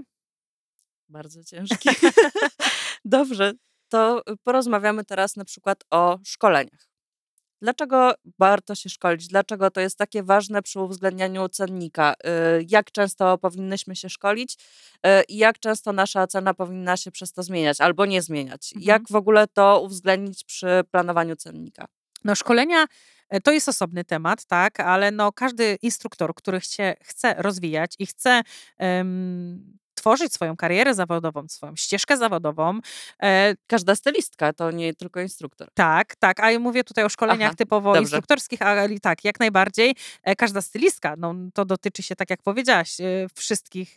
[1.10, 1.90] Bardzo ciężki.
[3.06, 3.54] Dobrze,
[3.94, 6.88] to porozmawiamy teraz na przykład o szkoleniach.
[7.62, 9.28] Dlaczego warto się szkolić?
[9.28, 12.14] Dlaczego to jest takie ważne przy uwzględnianiu cennika?
[12.14, 17.34] Y, Jak często powinnyśmy się szkolić y, i jak często nasza cena powinna się przez
[17.34, 18.74] to zmieniać albo nie zmieniać?
[18.76, 18.88] Mhm.
[18.88, 21.86] Jak w ogóle to uwzględnić przy planowaniu cennika?
[22.24, 22.86] No szkolenia
[23.30, 28.06] e, to jest osobny temat, tak, ale no każdy instruktor, który chce, chce rozwijać i
[28.06, 28.42] chce
[28.78, 32.80] em, tworzyć swoją karierę zawodową, swoją ścieżkę zawodową.
[33.24, 35.68] E, Każda stylistka, to nie tylko instruktor.
[35.74, 38.02] tak, tak, a ja mówię tutaj o szkoleniach Aha, typowo dobrze.
[38.02, 39.96] instruktorskich, ale tak, jak najbardziej.
[40.24, 43.04] E, Każda stylistka, no to dotyczy się, tak jak powiedziałaś, e,
[43.36, 43.94] wszystkich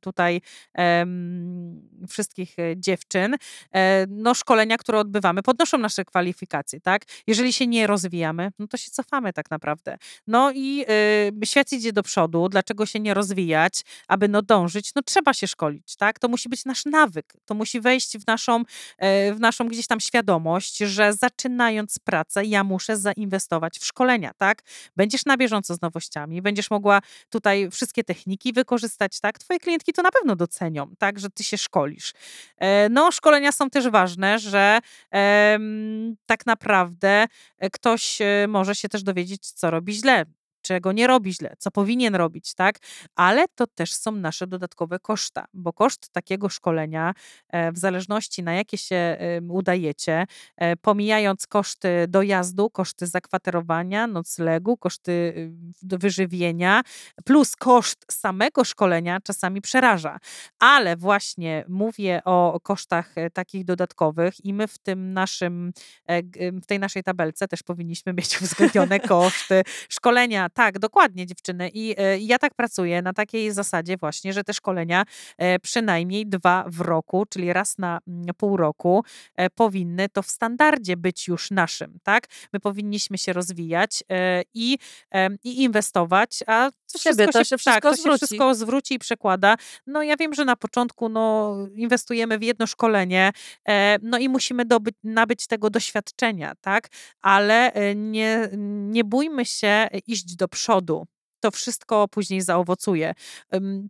[0.00, 0.40] tutaj,
[2.08, 3.36] wszystkich e, dziewczyn.
[3.74, 7.02] E, No szkolenia, które odbywamy, podnoszą nasze kwalifikacje, tak?
[7.26, 9.98] Jeżeli się nie rozwijamy, no to się cofamy tak naprawdę.
[10.26, 10.84] No i
[11.42, 15.46] y, świat idzie do przodu, dlaczego się nie rozwijać, aby no dążyć, no trzeba się
[15.46, 16.18] szkolić, tak?
[16.18, 18.62] To musi być nasz nawyk, to musi wejść w naszą,
[18.98, 24.62] e, w naszą gdzieś tam świadomość, że zaczynając pracę, ja muszę zainwestować w szkolenia, tak?
[24.96, 29.38] Będziesz na bieżąco z nowościami, będziesz mogła tutaj wszystkie techniki wykorzystać, tak?
[29.38, 31.18] Twoje klientki to na pewno docenią, tak?
[31.18, 32.12] Że ty się szkolisz.
[32.58, 34.78] E, No, szkolenia są też ważne, że
[36.26, 37.26] tak naprawdę
[37.58, 40.24] e, ktoś może się też dowiedzieć, co robi źle,
[40.62, 42.78] czego nie robi źle, co powinien robić, tak?
[43.16, 47.14] Ale to też są nasze dodatkowe koszta, bo koszt takiego szkolenia,
[47.48, 49.18] e, w zależności na jakie się
[49.50, 55.12] udajecie, e, pomijając koszty dojazdu, koszty zakwaterowania, noclegu, koszty
[55.92, 56.82] y, wyżywienia,
[57.24, 60.18] plus koszt samego szkolenia czasami przeraża.
[60.58, 65.72] Ale właśnie mówię o kosztach e, takich dodatkowych i my w tym naszym,
[66.62, 70.47] w tej naszej tabelce też powinniśmy mieć uwzględnione koszty szkolenia.
[70.54, 71.70] Tak, dokładnie dziewczyny.
[71.74, 75.04] I e, ja tak pracuję na takiej zasadzie właśnie, że te szkolenia
[75.38, 79.04] e, przynajmniej dwa w roku, czyli raz na mm, pół roku
[79.36, 82.26] e, powinny to w standardzie być już naszym, tak?
[82.52, 84.04] My powinniśmy się rozwijać
[84.54, 84.78] i,
[85.44, 88.98] i inwestować, a to siebie, wszystko to się, tak, wszystko to się wszystko zwróci i
[88.98, 89.56] przekłada.
[89.86, 93.32] No ja wiem, że na początku no, inwestujemy w jedno szkolenie,
[94.02, 96.88] no i musimy dobyć, nabyć tego doświadczenia, tak?
[97.20, 98.48] Ale nie,
[98.88, 101.06] nie bójmy się iść do przodu.
[101.40, 103.14] To wszystko później zaowocuje.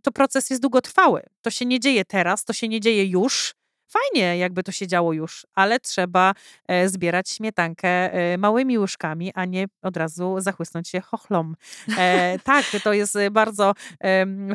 [0.03, 1.23] To proces jest długotrwały.
[1.41, 3.55] To się nie dzieje teraz, to się nie dzieje już.
[3.89, 6.33] Fajnie, jakby to się działo już, ale trzeba
[6.67, 11.53] e, zbierać śmietankę e, małymi łyżkami, a nie od razu zachłysnąć się chochlą.
[11.97, 13.73] E, tak, to jest bardzo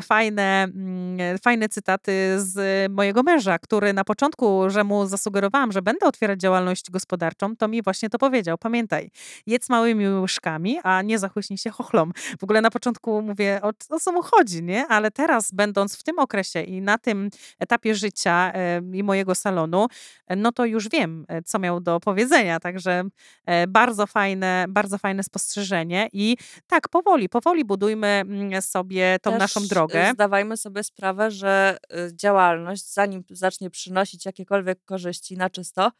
[0.01, 6.05] fajne, mm, fajne cytaty z mojego męża, który na początku, że mu zasugerowałam, że będę
[6.05, 8.57] otwierać działalność gospodarczą, to mi właśnie to powiedział.
[8.57, 9.11] Pamiętaj,
[9.47, 12.11] jedz małymi łyżkami, a nie zachłyśnij się chochlą.
[12.39, 14.87] W ogóle na początku mówię, o, o co mu chodzi, nie?
[14.87, 18.53] Ale teraz, będąc w tym okresie i na tym etapie życia
[18.93, 19.87] i mojego salonu,
[20.27, 22.59] e, no to już wiem, e, co miał do powiedzenia.
[22.59, 23.03] Także
[23.45, 29.39] e, bardzo fajne, bardzo fajne spostrzeżenie i tak, powoli, powoli budujmy mm, sobie tą Też,
[29.39, 30.11] naszą drogę.
[30.13, 35.91] Zdawajmy sobie sprawę, że y, działalność, zanim zacznie przynosić jakiekolwiek korzyści na czysto,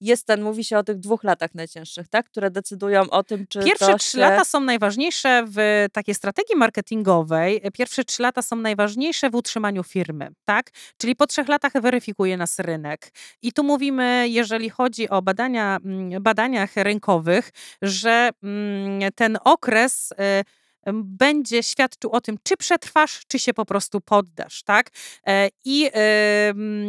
[0.00, 2.26] jest ten, mówi się o tych dwóch latach najcięższych, tak?
[2.26, 4.18] które decydują o tym, czy Pierwsze trzy się...
[4.18, 7.60] lata są najważniejsze w takiej strategii marketingowej.
[7.74, 10.70] Pierwsze trzy lata są najważniejsze w utrzymaniu firmy, tak?
[10.96, 13.12] Czyli po trzech latach weryfikuje nas rynek.
[13.42, 17.50] I tu mówimy, jeżeli chodzi o badania, mm, badaniach rynkowych,
[17.82, 20.44] że mm, ten okres y, em,
[20.92, 24.90] będzie świadczył o tym, czy przetrwasz, czy się po prostu poddasz, tak?
[25.26, 25.90] E, I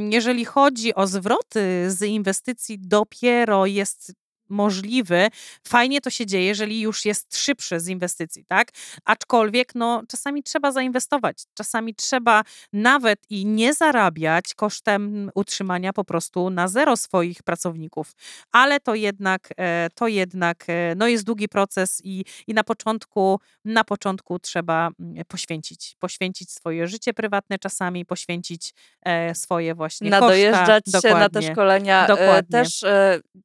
[0.10, 4.14] jeżeli chodzi o zwroty z inwestycji, dopiero jest
[4.50, 5.28] możliwy.
[5.68, 8.72] Fajnie to się dzieje, jeżeli już jest szybszy z inwestycji, tak?
[9.06, 16.50] Aczkolwiek no, czasami trzeba zainwestować, czasami trzeba nawet i nie zarabiać kosztem utrzymania po prostu
[16.50, 18.12] na zero swoich pracowników,
[18.52, 23.40] ale to jednak, e, to jednak e, no, jest długi proces i, i na początku,
[23.66, 30.26] na początku trzeba mm, poświęcić, poświęcić swoje życie prywatne czasami, poświęcić e, swoje właśnie koszta.
[30.26, 31.52] nadojeżdżać się na te Dokładnie.
[31.52, 32.08] szkolenia.
[32.08, 32.52] Dokładnie.
[32.52, 32.84] Też,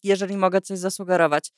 [0.03, 1.50] jeżeli mogę coś zasugerować,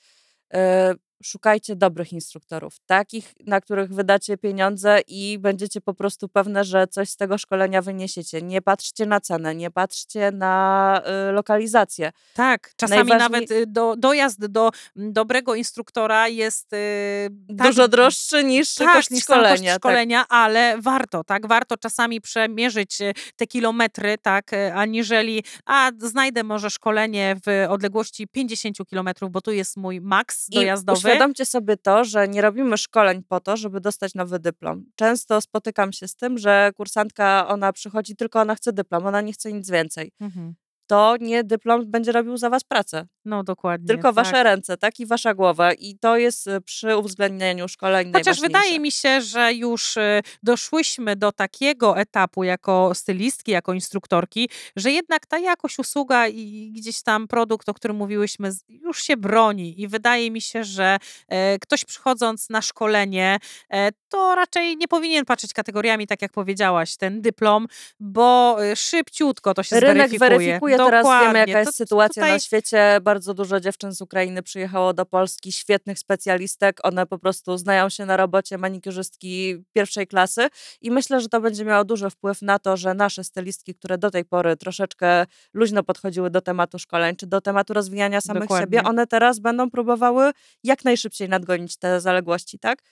[0.54, 6.86] e, szukajcie dobrych instruktorów, takich, na których wydacie pieniądze i będziecie po prostu pewne, że
[6.86, 8.42] coś z tego szkolenia wyniesiecie.
[8.42, 12.12] Nie patrzcie na cenę, nie patrzcie na e, lokalizację.
[12.34, 17.88] Tak, czasami Najważniej- nawet y, do, dojazd do mm, dobrego instruktora jest y, tak, Dużo
[17.88, 19.72] droższy niż tak, koszt niż sam koszt szkolenia.
[19.72, 19.80] tak.
[19.80, 26.42] szkolenia, ale warto, tak, warto czasami przemierzyć y, te kilometry, tak, y, aniżeli, a znajdę
[26.42, 31.00] może szkolenie w odległości 50 kilometrów, bo tu jest mój maks dojazdowy.
[31.12, 34.84] Uświadomcie sobie to, że nie robimy szkoleń po to, żeby dostać nowy dyplom.
[34.96, 39.32] Często spotykam się z tym, że kursantka, ona przychodzi tylko, ona chce dyplom, ona nie
[39.32, 40.12] chce nic więcej.
[40.20, 40.54] Mhm.
[40.86, 43.06] To nie dyplom będzie robił za was pracę.
[43.24, 43.88] No dokładnie.
[43.88, 44.44] Tylko wasze tak.
[44.44, 45.00] ręce, tak?
[45.00, 45.72] I wasza głowa.
[45.72, 51.16] I to jest y, przy uwzględnieniu szkoleń Chociaż wydaje mi się, że już y, doszłyśmy
[51.16, 57.28] do takiego etapu jako stylistki, jako instruktorki, że jednak ta jakość usługa i gdzieś tam
[57.28, 59.80] produkt, o którym mówiłyśmy, już się broni.
[59.80, 63.38] I wydaje mi się, że e, ktoś przychodząc na szkolenie,
[63.70, 67.66] e, to raczej nie powinien patrzeć kategoriami, tak jak powiedziałaś, ten dyplom,
[68.00, 70.38] bo y, szybciutko to się Rynek zweryfikuje.
[70.38, 71.40] weryfikuje, teraz wiemy Dokładnie.
[71.40, 72.98] jaka jest To- sytuacja tutaj na świecie.
[73.02, 76.80] Bardzo dużo dziewczyn z Ukrainy przyjechało do Polski, świetnych specjalistek.
[76.82, 80.48] One po prostu znają się na robocie, manikurzystki pierwszej klasy
[80.80, 84.10] i myślę, że to będzie miało duży wpływ na to, że nasze stylistki, które do
[84.10, 88.64] tej pory troszeczkę luźno podchodziły do tematu szkoleń, czy do tematu rozwijania samych Dokładnie.
[88.64, 90.30] siebie, one teraz będą próbowały
[90.64, 92.82] jak najszybciej nadgonić te zaległości, tak?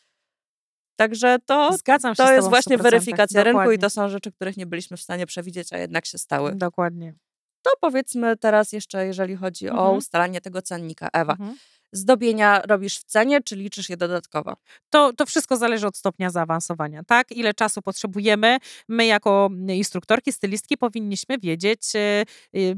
[0.96, 1.76] Także to,
[2.16, 2.83] to jest właśnie 100%.
[2.83, 3.78] weryfikacja rynku i Dokładnie.
[3.78, 6.54] to są rzeczy, których nie byliśmy w stanie przewidzieć, a jednak się stały.
[6.54, 7.14] Dokładnie.
[7.62, 9.96] To powiedzmy teraz jeszcze, jeżeli chodzi o Mhm.
[9.96, 11.09] ustalanie tego cennika.
[11.12, 11.57] Ewa, Mhm.
[11.92, 14.57] Zdobienia robisz w cenie, czy liczysz je dodatkowo?
[14.90, 17.33] To, to wszystko zależy od stopnia zaawansowania, tak?
[17.33, 18.59] Ile czasu potrzebujemy.
[18.88, 22.24] My, jako instruktorki, stylistki, powinniśmy wiedzieć, e, e,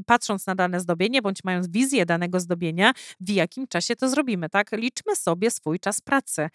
[0.05, 4.71] patrząc na dane zdobienie, bądź mając wizję danego zdobienia, w jakim czasie to zrobimy, tak?
[4.71, 6.49] Liczmy sobie swój czas pracy.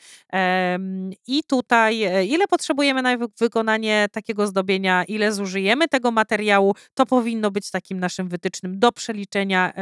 [1.26, 7.06] I tutaj, e, ile potrzebujemy na wy- wykonanie takiego zdobienia, ile zużyjemy tego materiału, to
[7.06, 9.72] powinno być takim naszym wytycznym do przeliczenia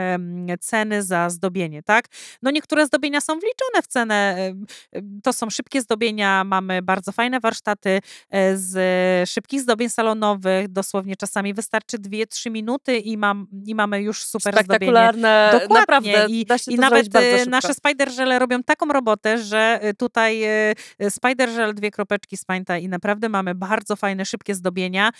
[0.61, 2.09] ceny za zdobienie, tak?
[2.43, 4.37] No niektóre zdobienia są wliczone w cenę.
[5.23, 8.01] To są szybkie zdobienia, mamy bardzo fajne warsztaty
[8.31, 10.69] e, z szybkich zdobień salonowych.
[10.69, 14.67] Dosłownie czasami wystarczy 2-3 minuty i, mam, i mamy już super zdobienie.
[14.67, 15.77] Spektakularne, Dokładnie.
[15.77, 20.43] naprawdę, I, i nawet e, nasze spider żele robią taką robotę, że e, tutaj
[21.11, 25.11] spider żel, dwie kropeczki z pańta i naprawdę mamy bardzo fajne, szybkie zdobienia.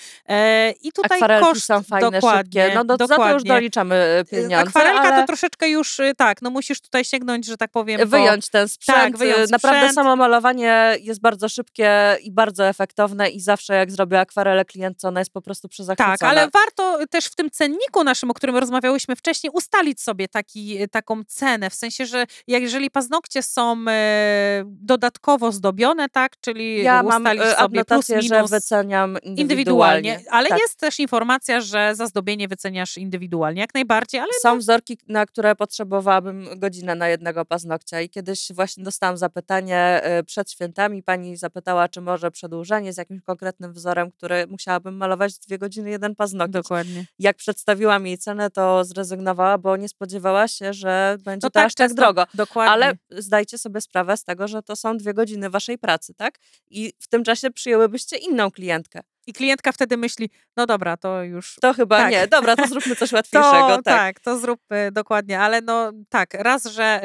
[0.83, 3.49] I tutaj Akwarelki koszt, są fajne, dokładnie, szybkie, no do, za to już dokładnie.
[3.49, 8.01] doliczamy pieniądze, Akwarelka ale to troszeczkę już, tak, no musisz tutaj sięgnąć, że tak powiem,
[8.01, 8.99] po- wyjąć ten sprzęt.
[8.99, 9.95] Tak, wyjąć e, Naprawdę sprzęt.
[9.95, 15.21] samo malowanie jest bardzo szybkie i bardzo efektowne i zawsze jak zrobię akwarelę klientce, ona
[15.21, 16.17] jest po prostu przezachwycona.
[16.19, 20.89] Tak, ale warto też w tym cenniku naszym, o którym rozmawiałyśmy wcześniej, ustalić sobie taki,
[20.89, 21.71] taką cenę.
[21.71, 27.43] W sensie, że jak jeżeli paznokcie są e, dodatkowo zdobione, tak, czyli ja mam ustalić
[27.43, 29.41] e, sobie plus adnotację, że minus wyceniam indywidualnie.
[29.43, 30.21] indywidualnie.
[30.31, 30.59] Ale Tak.
[30.59, 35.57] jest też informacja, że za zdobienie wyceniasz indywidualnie, jak najbardziej, ale Są wzorki, na które
[35.57, 41.03] potrzebowałabym godzinę na jednego paznokcia i kiedyś właśnie dostałam zapytanie e, przed świętami.
[41.03, 46.15] Pani zapytała, czy może przedłużenie z jakimś konkretnym wzorem, który musiałabym malować dwie godziny jeden
[46.15, 46.53] paznokieć.
[46.53, 47.07] dokładnie.
[47.19, 51.67] Jak przedstawiłam jej cenę, to zrezygnowała, bo nie spodziewała się, że będzie No to tak,
[51.67, 52.25] aż tak drogo.
[52.35, 52.73] Dokładnie.
[52.73, 56.39] Ale zdajcie sobie sprawę z tego, że to są dwie godziny waszej pracy, tak?
[56.71, 59.01] I w tym czasie przyjęłybyście inną klientkę.
[59.27, 62.11] I klientka wtedy myśli, no dobra, to już To chyba Tak.
[62.11, 62.27] nie.
[62.27, 63.69] Dobra, to zróbmy coś łatwiejszego.
[63.69, 63.85] To, tak.
[63.85, 67.01] tak, to zróbmy dokładnie, ale no tak, raz, że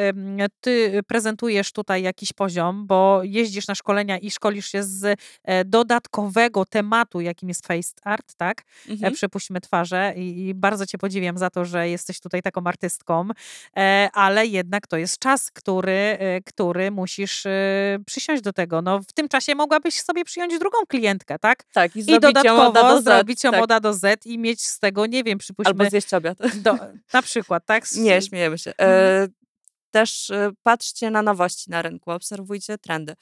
[0.61, 6.65] ty prezentujesz tutaj jakiś poziom, bo jeździsz na szkolenia i szkolisz się z e, dodatkowego
[6.65, 8.61] tematu, jakim jest face art, tak?
[8.89, 9.13] E, Mhm.
[9.13, 13.27] Przypuśćmy twarze i, i bardzo cię podziwiam za to, że jesteś tutaj taką artystką,
[13.77, 17.43] e, ale jednak to jest czas, który, który musisz
[18.05, 18.81] przysiąść do tego.
[18.81, 21.63] No w tym czasie mogłabyś sobie przyjąć drugą klientkę, tak?
[21.73, 23.63] tak, i I dodatkowo zrobić ją tak.
[23.63, 26.37] od A do Z i mieć z tego, nie wiem, przypuśćmy, Albo zjeść obiad.
[26.55, 26.75] do,
[27.13, 27.91] na przykład, tak?
[27.95, 28.71] Nie, śmiejemy się.
[28.77, 29.23] Mhm.
[29.23, 29.27] E,
[29.91, 33.15] też e, patrzcie na nowości na rynku, obserwujcie trendy.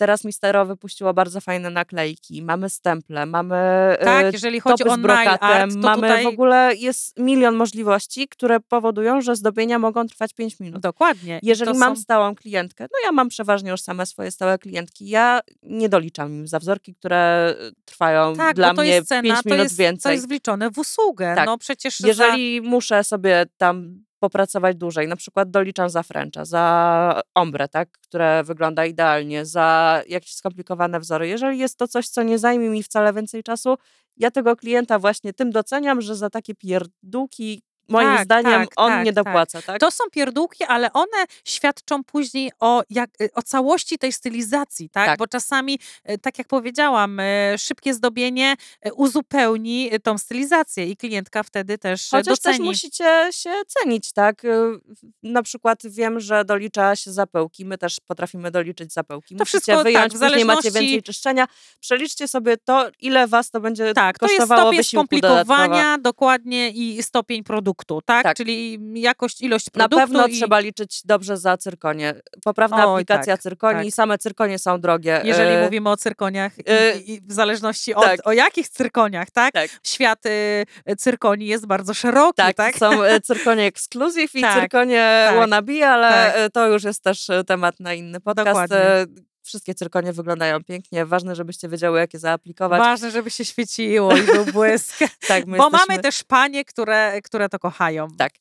[0.00, 3.56] Teraz Mistero wypuściło bardzo fajne naklejki, mamy stemple, mamy
[4.04, 8.28] Tak, jeżeli chodzi o z brokatem, art, to mamy tutaj w ogóle, jest milion możliwości,
[8.28, 10.82] które powodują, że zdobienia mogą trwać 5 minut.
[10.82, 11.40] dokładnie.
[11.42, 15.40] Jeżeli mam są- stałą klientkę, no ja mam przeważnie już same swoje stałe klientki, ja
[15.62, 19.76] nie doliczam im za wzorki, które trwają tak, dla mnie cena, 5 to minut jest,
[19.76, 20.10] więcej.
[20.10, 21.32] to jest wliczone w usługę.
[21.36, 21.46] Tak.
[21.46, 27.22] No przecież za, Jeżeli muszę sobie tam popracować dłużej, na przykład doliczam za Frencha, za
[27.34, 31.28] ombre, tak, które wygląda idealnie, za jakieś skomplikowane wzory.
[31.28, 33.76] Jeżeli jest to coś, co nie zajmie mi wcale więcej czasu,
[34.16, 38.88] ja tego klienta właśnie tym doceniam, że za takie pierdółki moim Tak, zdaniem tak, on
[38.90, 39.24] tak, nie tak.
[39.24, 39.80] dopłaca, tak?
[39.80, 45.06] To są pierdółki, ale one świadczą później o, jak, o całości tej stylizacji, tak?
[45.06, 45.18] Tak.
[45.18, 48.54] Bo czasami, e, tak jak powiedziałam, e, szybkie zdobienie
[48.96, 52.64] uzupełni tą stylizację i klientka wtedy też Chociaż też doceni.
[52.64, 54.44] musicie się cenić, tak?
[54.44, 54.80] Y,
[55.22, 59.34] Na przykład wiem, że dolicza się zapełki, my też potrafimy doliczyć zapełki.
[59.36, 61.46] To Musicie wszystko, tak, wyjąć, w później macie więcej czyszczenia.
[61.80, 67.02] Przeliczcie sobie to, ile was to będzie Tak, to jest kosztowało stopień skomplikowania dokładnie i
[67.02, 67.79] stopień produkcji.
[67.84, 68.22] Produktu, tak?
[68.22, 68.36] Tak.
[68.36, 72.14] Czyli jakość, ilość Na produktu pewno i trzeba liczyć dobrze za cyrkonie.
[72.44, 73.94] Poprawna Oj, aplikacja tak, cyrkoni, tak.
[73.94, 75.20] same cyrkonie są drogie.
[75.24, 78.20] jeżeli E, mówimy o cyrkoniach i, e, i, i w zależności od tak.
[78.24, 79.54] o jakich cyrkoniach, tak?
[79.54, 79.70] Tak.
[79.82, 82.76] Świat y, cyrkoni jest bardzo szeroki, Tak, tak?
[82.76, 86.52] są e, cyrkonie exclusive i Tak, cyrkonie tak, wannabe, ale tak.
[86.52, 88.46] to już jest też temat na inny podcast.
[88.46, 89.29] Dokładnie.
[89.50, 91.06] Wszystkie cyrkonie wyglądają pięknie.
[91.06, 92.78] Ważne, żebyście wiedziały, jakie zaaplikować.
[92.78, 94.98] Ważne, żeby się świeciło i był błysk.
[95.28, 95.78] tak, Bo jesteśmy...
[95.88, 98.08] mamy też panie, które, które to kochają.
[98.18, 98.32] Tak.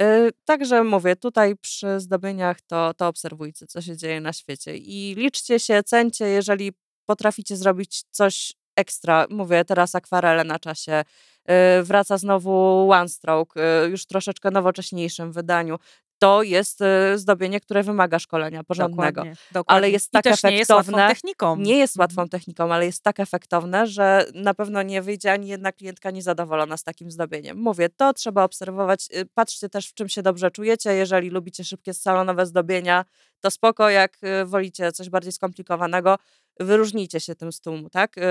[0.00, 5.14] E, Także mówię, tutaj przy zdobieniach to, to obserwujcie, co się dzieje na świecie i
[5.14, 6.72] liczcie się, cencie, jeżeli
[7.06, 9.26] potraficie zrobić coś ekstra.
[9.30, 11.04] Mówię teraz akwarele na czasie.
[11.44, 15.78] E, Wraca znowu One Stroke, e, już troszeczkę nowocześniejszym wydaniu.
[16.20, 19.20] To jest e, zdobienie, które wymaga szkolenia porządnego.
[19.20, 19.88] Dokładnie, dokładnie.
[19.88, 21.08] jest I tak też nie jest łatwą efektowne.
[21.08, 21.56] techniką.
[21.56, 22.02] Nie jest Mhm.
[22.04, 26.76] łatwą techniką, ale jest tak efektowne, że na pewno nie wyjdzie ani jedna klientka niezadowolona
[26.76, 27.58] z takim zdobieniem.
[27.58, 29.08] Mówię, to trzeba obserwować.
[29.16, 30.94] y, Patrzcie też, w czym się dobrze czujecie.
[30.94, 33.04] Jeżeli lubicie szybkie salonowe zdobienia,
[33.40, 33.90] to spoko.
[33.90, 36.16] Jak y, wolicie coś bardziej skomplikowanego,
[36.60, 38.18] wyróżnijcie się tym z tłumu, tak?
[38.18, 38.22] Y,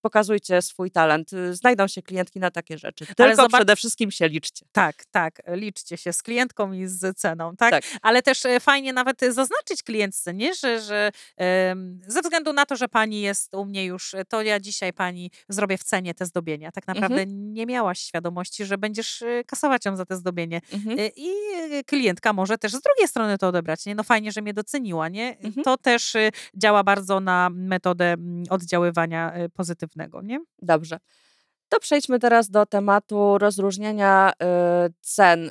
[0.00, 1.32] Pokazujcie swój talent.
[1.32, 3.06] Y, Znajdą się klientki na takie rzeczy.
[3.06, 4.66] Tylko zobacz- przede wszystkim się liczcie.
[4.72, 5.42] Tak, tak.
[5.48, 7.70] Liczcie się z klientką i z ceną, tak?
[7.70, 7.84] Tak.
[8.02, 10.54] Ale też e, fajnie nawet e, zaznaczyć klientce, nie?
[10.54, 11.10] Że, że
[12.06, 15.30] ze względu na to, że pani jest u mnie już, e, to ja dzisiaj pani
[15.48, 16.72] zrobię w cenie te zdobienia.
[16.72, 20.60] Tak naprawdę nie miałaś świadomości, że będziesz kasować ją za te zdobienie.
[20.72, 20.98] Mhm.
[21.16, 21.30] I
[21.86, 23.94] klientka może też z drugiej strony to odebrać, nie?
[23.94, 25.38] No fajnie, że mnie doceniła, nie?
[25.38, 25.64] Mhm.
[25.64, 26.16] To też
[26.54, 30.40] działa bardzo na metodę mm, oddziaływania e, pozytywnego, nie?
[30.62, 30.98] Dobrze.
[31.68, 35.50] To przejdźmy teraz do tematu rozróżniania y, cen y,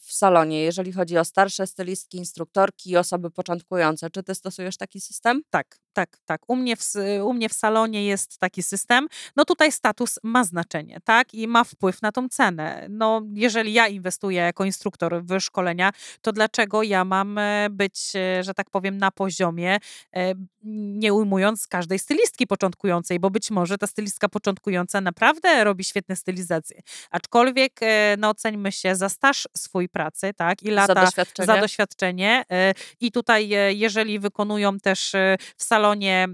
[0.00, 4.10] w salonie, jeżeli chodzi o starsze stylistki, instruktorki i osoby początkujące.
[4.10, 5.42] Czy ty stosujesz taki system?
[5.50, 6.40] Tak, tak, tak.
[6.48, 6.82] U mnie, w,
[7.24, 9.06] u mnie w salonie jest taki system.
[9.36, 11.34] No tutaj status ma znaczenie, tak?
[11.34, 12.86] I ma wpływ na tą cenę.
[12.90, 15.90] No jeżeli ja inwestuję jako instruktor w szkolenia,
[16.22, 19.78] to dlaczego ja mam e, być, e, że tak powiem, na poziomie,
[20.16, 26.16] e, nie ujmując każdej stylistki początkującej, bo być może ta stylistka początkująca naprawdę robi świetne
[26.16, 26.82] stylizacje.
[27.10, 30.62] Aczkolwiek, e, no oceńmy się za staż swój pracy, tak?
[30.62, 31.46] I Za lata doświadczenie?
[31.46, 32.44] za doświadczenie.
[32.50, 35.12] e, I tutaj, e, jeżeli wykonują też
[35.56, 36.28] w salonie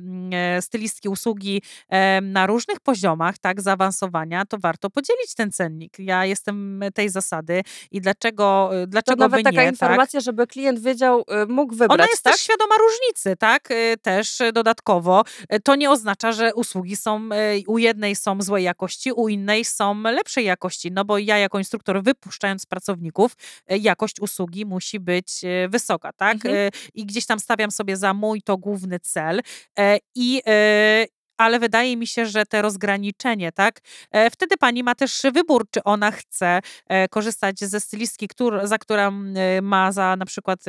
[0.61, 1.63] stylistki usługi
[2.23, 5.99] na różnych poziomach, tak, zaawansowania, to warto podzielić ten cennik.
[5.99, 9.73] Ja jestem tej zasady i dlaczego, e, to dlaczego nawet by taka nie, tak?
[9.73, 12.33] informacja, żeby klient wiedział, mógł wybrać, Ona jest tak?
[12.33, 13.69] też świadoma różnicy, tak?
[14.03, 15.25] Też dodatkowo.
[15.65, 17.29] To nie oznacza, że usługi są
[17.67, 20.93] u jednej są złej jakości, u innej są lepszej jakości.
[20.93, 23.33] No bo ja jako instruktor wypuszczając pracowników,
[23.73, 26.35] y, jakość usługi musi być y, wysoka, tak?
[26.35, 26.55] Mhm.
[26.55, 29.41] Y, I gdzieś tam stawiam sobie za mój to główny cel.
[29.79, 30.43] E, I
[31.37, 33.81] ale wydaje mi się, że te rozgraniczenie, tak?
[34.11, 38.29] E, Wtedy pani ma też wybór, czy ona chce e, korzystać ze stylistki,
[38.63, 40.61] za którą e, ma za na przykład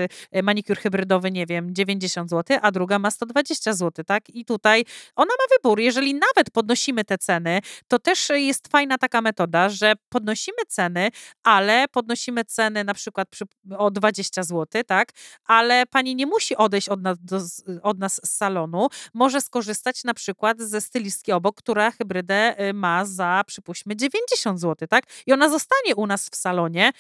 [0.44, 4.30] manikur hybrydowy, nie wiem, 90 zł, a druga ma 120 zł, tak?
[4.30, 5.80] I tutaj ona ma wybór.
[5.80, 11.10] Jeżeli nawet podnosimy te ceny, to też jest fajna taka metoda, że podnosimy ceny,
[11.44, 13.46] ale podnosimy ceny na przykład przy,
[13.78, 15.12] o 20 zł, tak?
[15.46, 17.40] Ale pani nie musi odejść od nas, do,
[17.84, 23.06] od nas z salonu, może skorzystać na przykład ze stylistki obok, która hybrydę y, ma
[23.06, 25.04] za przypuśćmy 90 zł, tak?
[25.26, 26.92] I ona zostanie u nas w salonie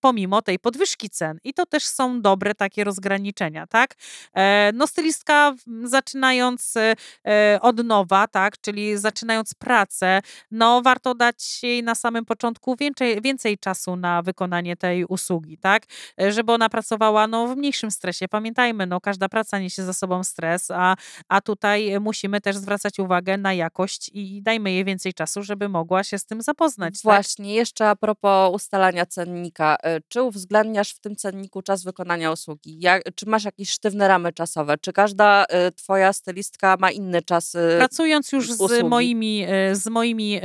[0.00, 1.38] pomimo tej podwyżki cen.
[1.44, 3.94] I to też są dobre takie rozgraniczenia, tak?
[4.34, 6.94] E, No stylistka zaczynając e,
[7.26, 8.60] e, od nowa, tak?
[8.60, 14.76] Czyli zaczynając pracę, no warto dać jej na samym początku więcej, więcej czasu na wykonanie
[14.76, 15.82] tej usługi, tak?
[16.20, 18.28] E, Żeby ona pracowała no, w mniejszym stresie.
[18.28, 20.96] Pamiętajmy, no każda praca niesie za sobą stres, a
[21.28, 26.04] a tutaj musimy też zwracać uwagę na jakość i dajmy jej więcej czasu, żeby mogła
[26.04, 26.94] się z tym zapoznać.
[26.94, 27.02] Tak?
[27.02, 29.06] Właśnie, jeszcze a propos ustalania
[29.44, 29.76] cennika.
[29.76, 32.80] y, Czy uwzględniasz w tym cenniku czas wykonania usługi?
[32.80, 34.78] Jak, czy masz jakieś sztywne ramy czasowe?
[34.78, 37.54] Czy każda y, twoja stylistka ma inny czas?
[37.54, 38.84] y, Pracując już z usługi?
[38.84, 40.40] moimi, e, z moimi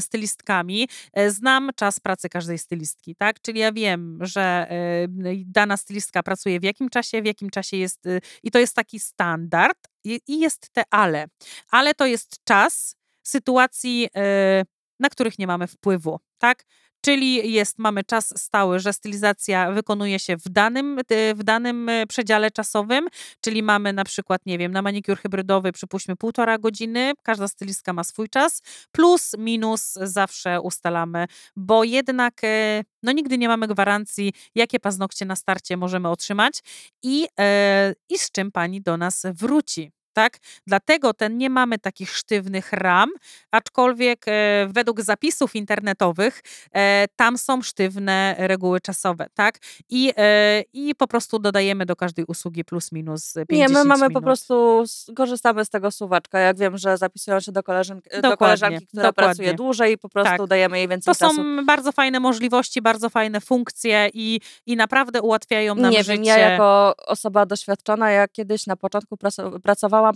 [0.00, 3.40] stylistkami, e, znam czas pracy każdej stylistki, tak?
[3.42, 5.08] Czyli ja wiem, że e,
[5.46, 9.00] dana stylistka pracuje w jakim czasie, w jakim czasie jest, y, i to jest taki
[9.00, 11.26] standard, i, jest te ale.
[11.70, 14.64] Ale to jest czas sytuacji, e,
[15.00, 16.64] na których nie mamy wpływu, tak?
[17.08, 22.06] Czyli jest, mamy czas stały, że stylizacja wykonuje się w danym, y, w danym e,
[22.06, 23.08] przedziale czasowym,
[23.40, 28.04] czyli mamy na przykład, nie wiem, na manikur hybrydowy przypuśćmy półtora godziny, każda stylistka ma
[28.04, 34.80] swój czas, plus, minus zawsze ustalamy, bo jednak e, no nigdy nie mamy gwarancji, jakie
[34.80, 36.60] paznokcie na starcie możemy otrzymać
[37.02, 39.97] i, e, i z czym pani do nas wróci.
[40.18, 40.38] Tak?
[40.66, 43.10] Dlatego ten nie mamy takich sztywnych ram,
[43.50, 46.40] aczkolwiek e, według zapisów internetowych
[46.72, 49.58] e, tam są sztywne reguły czasowe, tak?
[49.88, 54.02] I, e, I po prostu dodajemy do każdej usługi plus minus 50 Nie, my mamy
[54.02, 54.14] minut.
[54.14, 54.84] po prostu,
[55.16, 56.38] korzystamy z tego suwaczka.
[56.38, 59.28] Jak wiem, że zapisują się do, koleżanki, do Dokładnie, koleżanki, która dokładnie.
[59.34, 60.46] pracuje dłużej, po prostu Tak.
[60.46, 61.36] dajemy jej więcej To czasu.
[61.36, 66.12] są bardzo fajne możliwości, bardzo fajne funkcje i, i naprawdę ułatwiają nam Nie życie.
[66.12, 69.58] wiem, ja jako osoba doświadczona, ja kiedyś na początku praco-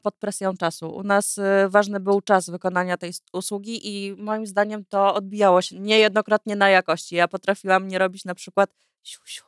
[0.01, 0.91] pod presją czasu.
[0.91, 5.79] U nas y, ważny był czas wykonania tej usługi i moim zdaniem to odbijało się
[5.79, 7.17] niejednokrotnie na jakości.
[7.17, 8.71] Ja potrafiłam nie robić na przykład
[9.03, 9.45] siu, siu,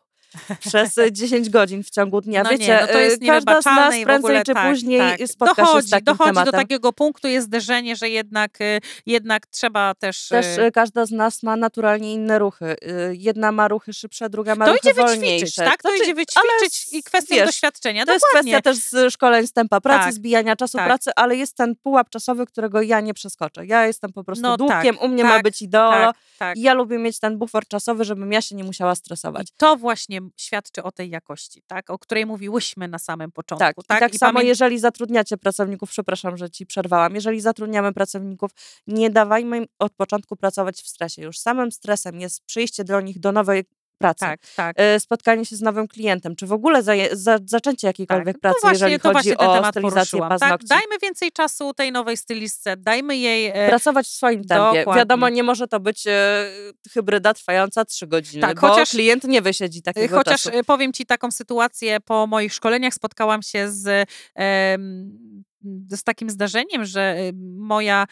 [0.60, 2.42] przez y, 10 godzin w ciągu dnia.
[2.42, 5.28] No Wiecie, nie, no to jest y, każda z nas prędzej czy tak, później tak.
[5.28, 6.52] spotka dochodzi, się dochodzi tematem.
[6.52, 10.28] do takiego punktu, jest zderzenie, że jednak, y, jednak trzeba też...
[10.28, 12.76] Też każda z nas ma naturalnie inne ruchy.
[13.12, 15.44] Jedna ma ruchy szybsze, druga ma to ruchy idzie wolniejsze.
[15.44, 15.82] wyćwiczyć, tak?
[15.82, 18.06] To Znaczy, idzie wyćwiczyć i kwestia wiesz, doświadczenia.
[18.06, 18.60] To jest Dokładnie.
[18.60, 20.86] kwestia też szkoleń z tempa pracy, Tak, zbijania czasu tak.
[20.86, 23.66] pracy, ale jest ten pułap czasowy, którego ja nie przeskoczę.
[23.66, 26.12] Ja jestem po prostu No dłukiem, tak, u mnie ma tak, być ideolo
[26.56, 29.48] ja lubię mieć ten bufor czasowy, żebym ja się nie musiała stresować.
[29.48, 31.90] I to właśnie świadczy o tej jakości, tak?
[31.90, 33.58] o której mówiłyśmy na samym początku.
[33.60, 33.98] Tak, tak?
[33.98, 38.50] i tak I samo pamię- jeżeli zatrudniacie pracowników, przepraszam, że ci przerwałam, jeżeli zatrudniamy pracowników,
[38.86, 41.22] nie dawajmy im od początku pracować w stresie.
[41.22, 43.64] Już samym stresem jest przyjście do nich do nowej
[43.98, 44.20] pracy.
[44.20, 44.76] Tak, tak.
[44.78, 48.40] e, spotkanie się z nowym klientem, czy w ogóle zaje, za, zaczęcie jakiejkolwiek tak.
[48.40, 50.20] pracy, to właśnie, jeżeli chodzi o stylizację.
[50.20, 50.28] Tak?
[50.28, 50.66] paznokci.
[50.66, 53.46] Dajmy więcej czasu tej nowej stylistce, dajmy jej...
[53.54, 54.78] e, Pracować w swoim tempie.
[54.78, 55.00] Dokładnie.
[55.00, 56.46] Wiadomo, nie może to być e,
[56.92, 60.58] hybryda trwająca trzy godziny, Tak, chociaż- klient nie wysiedzi takiego Chociaż czasu.
[60.58, 65.44] y, powiem ci taką sytuację, po moich szkoleniach spotkałam się z, em,
[65.90, 68.06] z takim zdarzeniem, że y, moja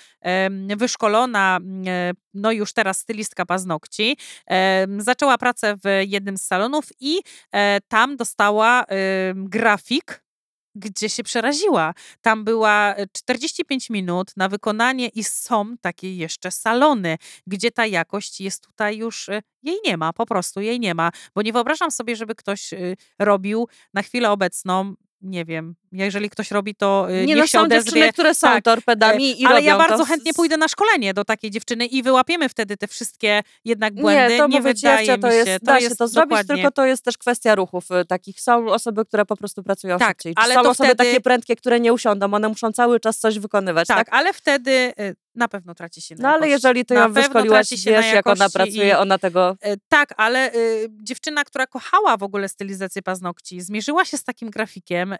[0.77, 4.17] wyszkolona, mm, e, no już teraz stylistka paznokci,
[4.99, 7.21] zaczęła pracę w jednym z salonów i
[7.53, 8.85] e, tam dostała
[9.35, 10.23] grafik,
[10.75, 11.95] gdzie się przeraziła.
[12.21, 18.41] Tam była e, 45 minut na wykonanie i są takie jeszcze salony, gdzie ta jakość
[18.41, 21.11] jest tutaj już, e, jej nie ma, po prostu jej nie ma.
[21.35, 26.51] Bo nie wyobrażam sobie, żeby ktoś y, robił na chwilę obecną, nie wiem, jeżeli ktoś
[26.51, 27.85] robi to, y, Nie niech no, się są odezwie.
[27.85, 30.69] dziewczyny, które są Tak, torpedami i Ale robią ja to bardzo z- chętnie pójdę na
[30.69, 34.39] szkolenie do takiej dziewczyny i wyłapiemy wtedy te wszystkie jednak Nie, błędy.
[34.39, 35.59] to nie mówię ci, wydaje Ewcia, to mi jest, się.
[35.63, 36.55] da się jest to zrobić, dokładnie.
[36.55, 38.41] tylko to jest też kwestia ruchów y, takich.
[38.41, 40.33] Są osoby, które po prostu pracują Tak, szybciej.
[40.37, 43.39] Ale są to osoby wtedy- takie prędkie, które nie usiądą, one muszą cały czas coś
[43.39, 43.97] wykonywać, tak?
[43.97, 44.71] tak, ale wtedy
[45.01, 47.91] y, na pewno traci się na No ale jeżeli ty Na ją pewno wyszkoliłaś, się
[47.93, 49.57] na wiesz jak ona pracuje, i- ona tego...
[49.89, 55.13] Tak, ale y, dziewczyna, która kochała w ogóle stylizację paznokci, zmierzyła się z takim grafikiem.
[55.13, 55.19] Y,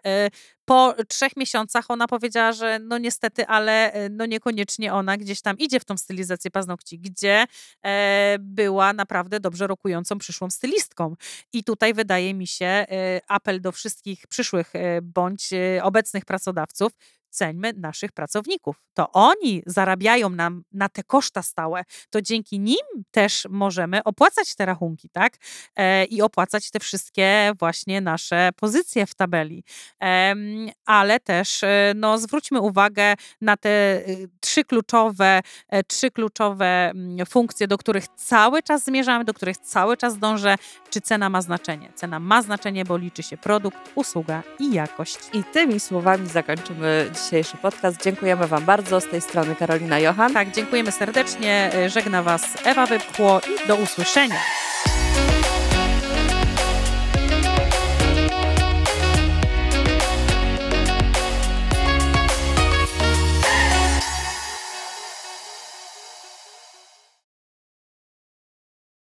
[0.65, 5.57] po trzech miesiącach ona powiedziała, że no niestety, ale y, no niekoniecznie ona gdzieś tam
[5.57, 7.45] idzie w tą stylizację paznokci, gdzie
[7.85, 11.15] e, była naprawdę dobrze rokującą przyszłą stylistką.
[11.53, 12.85] I tutaj wydaje mi się e,
[13.27, 16.91] apel do wszystkich przyszłych e, bądź e, obecnych pracodawców,
[17.33, 18.75] ceńmy naszych pracowników.
[18.93, 21.83] To oni zarabiają nam na te koszta stałe.
[22.09, 25.37] To dzięki nim też możemy opłacać te rachunki, tak?
[25.75, 29.63] E, I opłacać te wszystkie właśnie nasze pozycje w tabeli.
[29.99, 33.69] Em, ale też e, no, zwróćmy uwagę na te
[34.09, 39.57] y, trzy kluczowe, e, trzy kluczowe mm, funkcje, do których cały czas zmierzamy, do których
[39.57, 40.55] cały czas dążę.
[40.89, 41.91] Czy cena ma znaczenie?
[41.95, 45.17] Cena ma znaczenie, bo liczy się produkt, usługa i jakość.
[45.33, 48.03] I tymi słowami zakończymy dzisiejszy podcast.
[48.03, 49.01] Dziękujemy Wam bardzo.
[49.01, 50.33] Z tej strony Karolina Johan.
[50.33, 51.71] Tak, dziękujemy serdecznie.
[51.87, 54.39] Żegna Was Ewa Wypchło i do usłyszenia.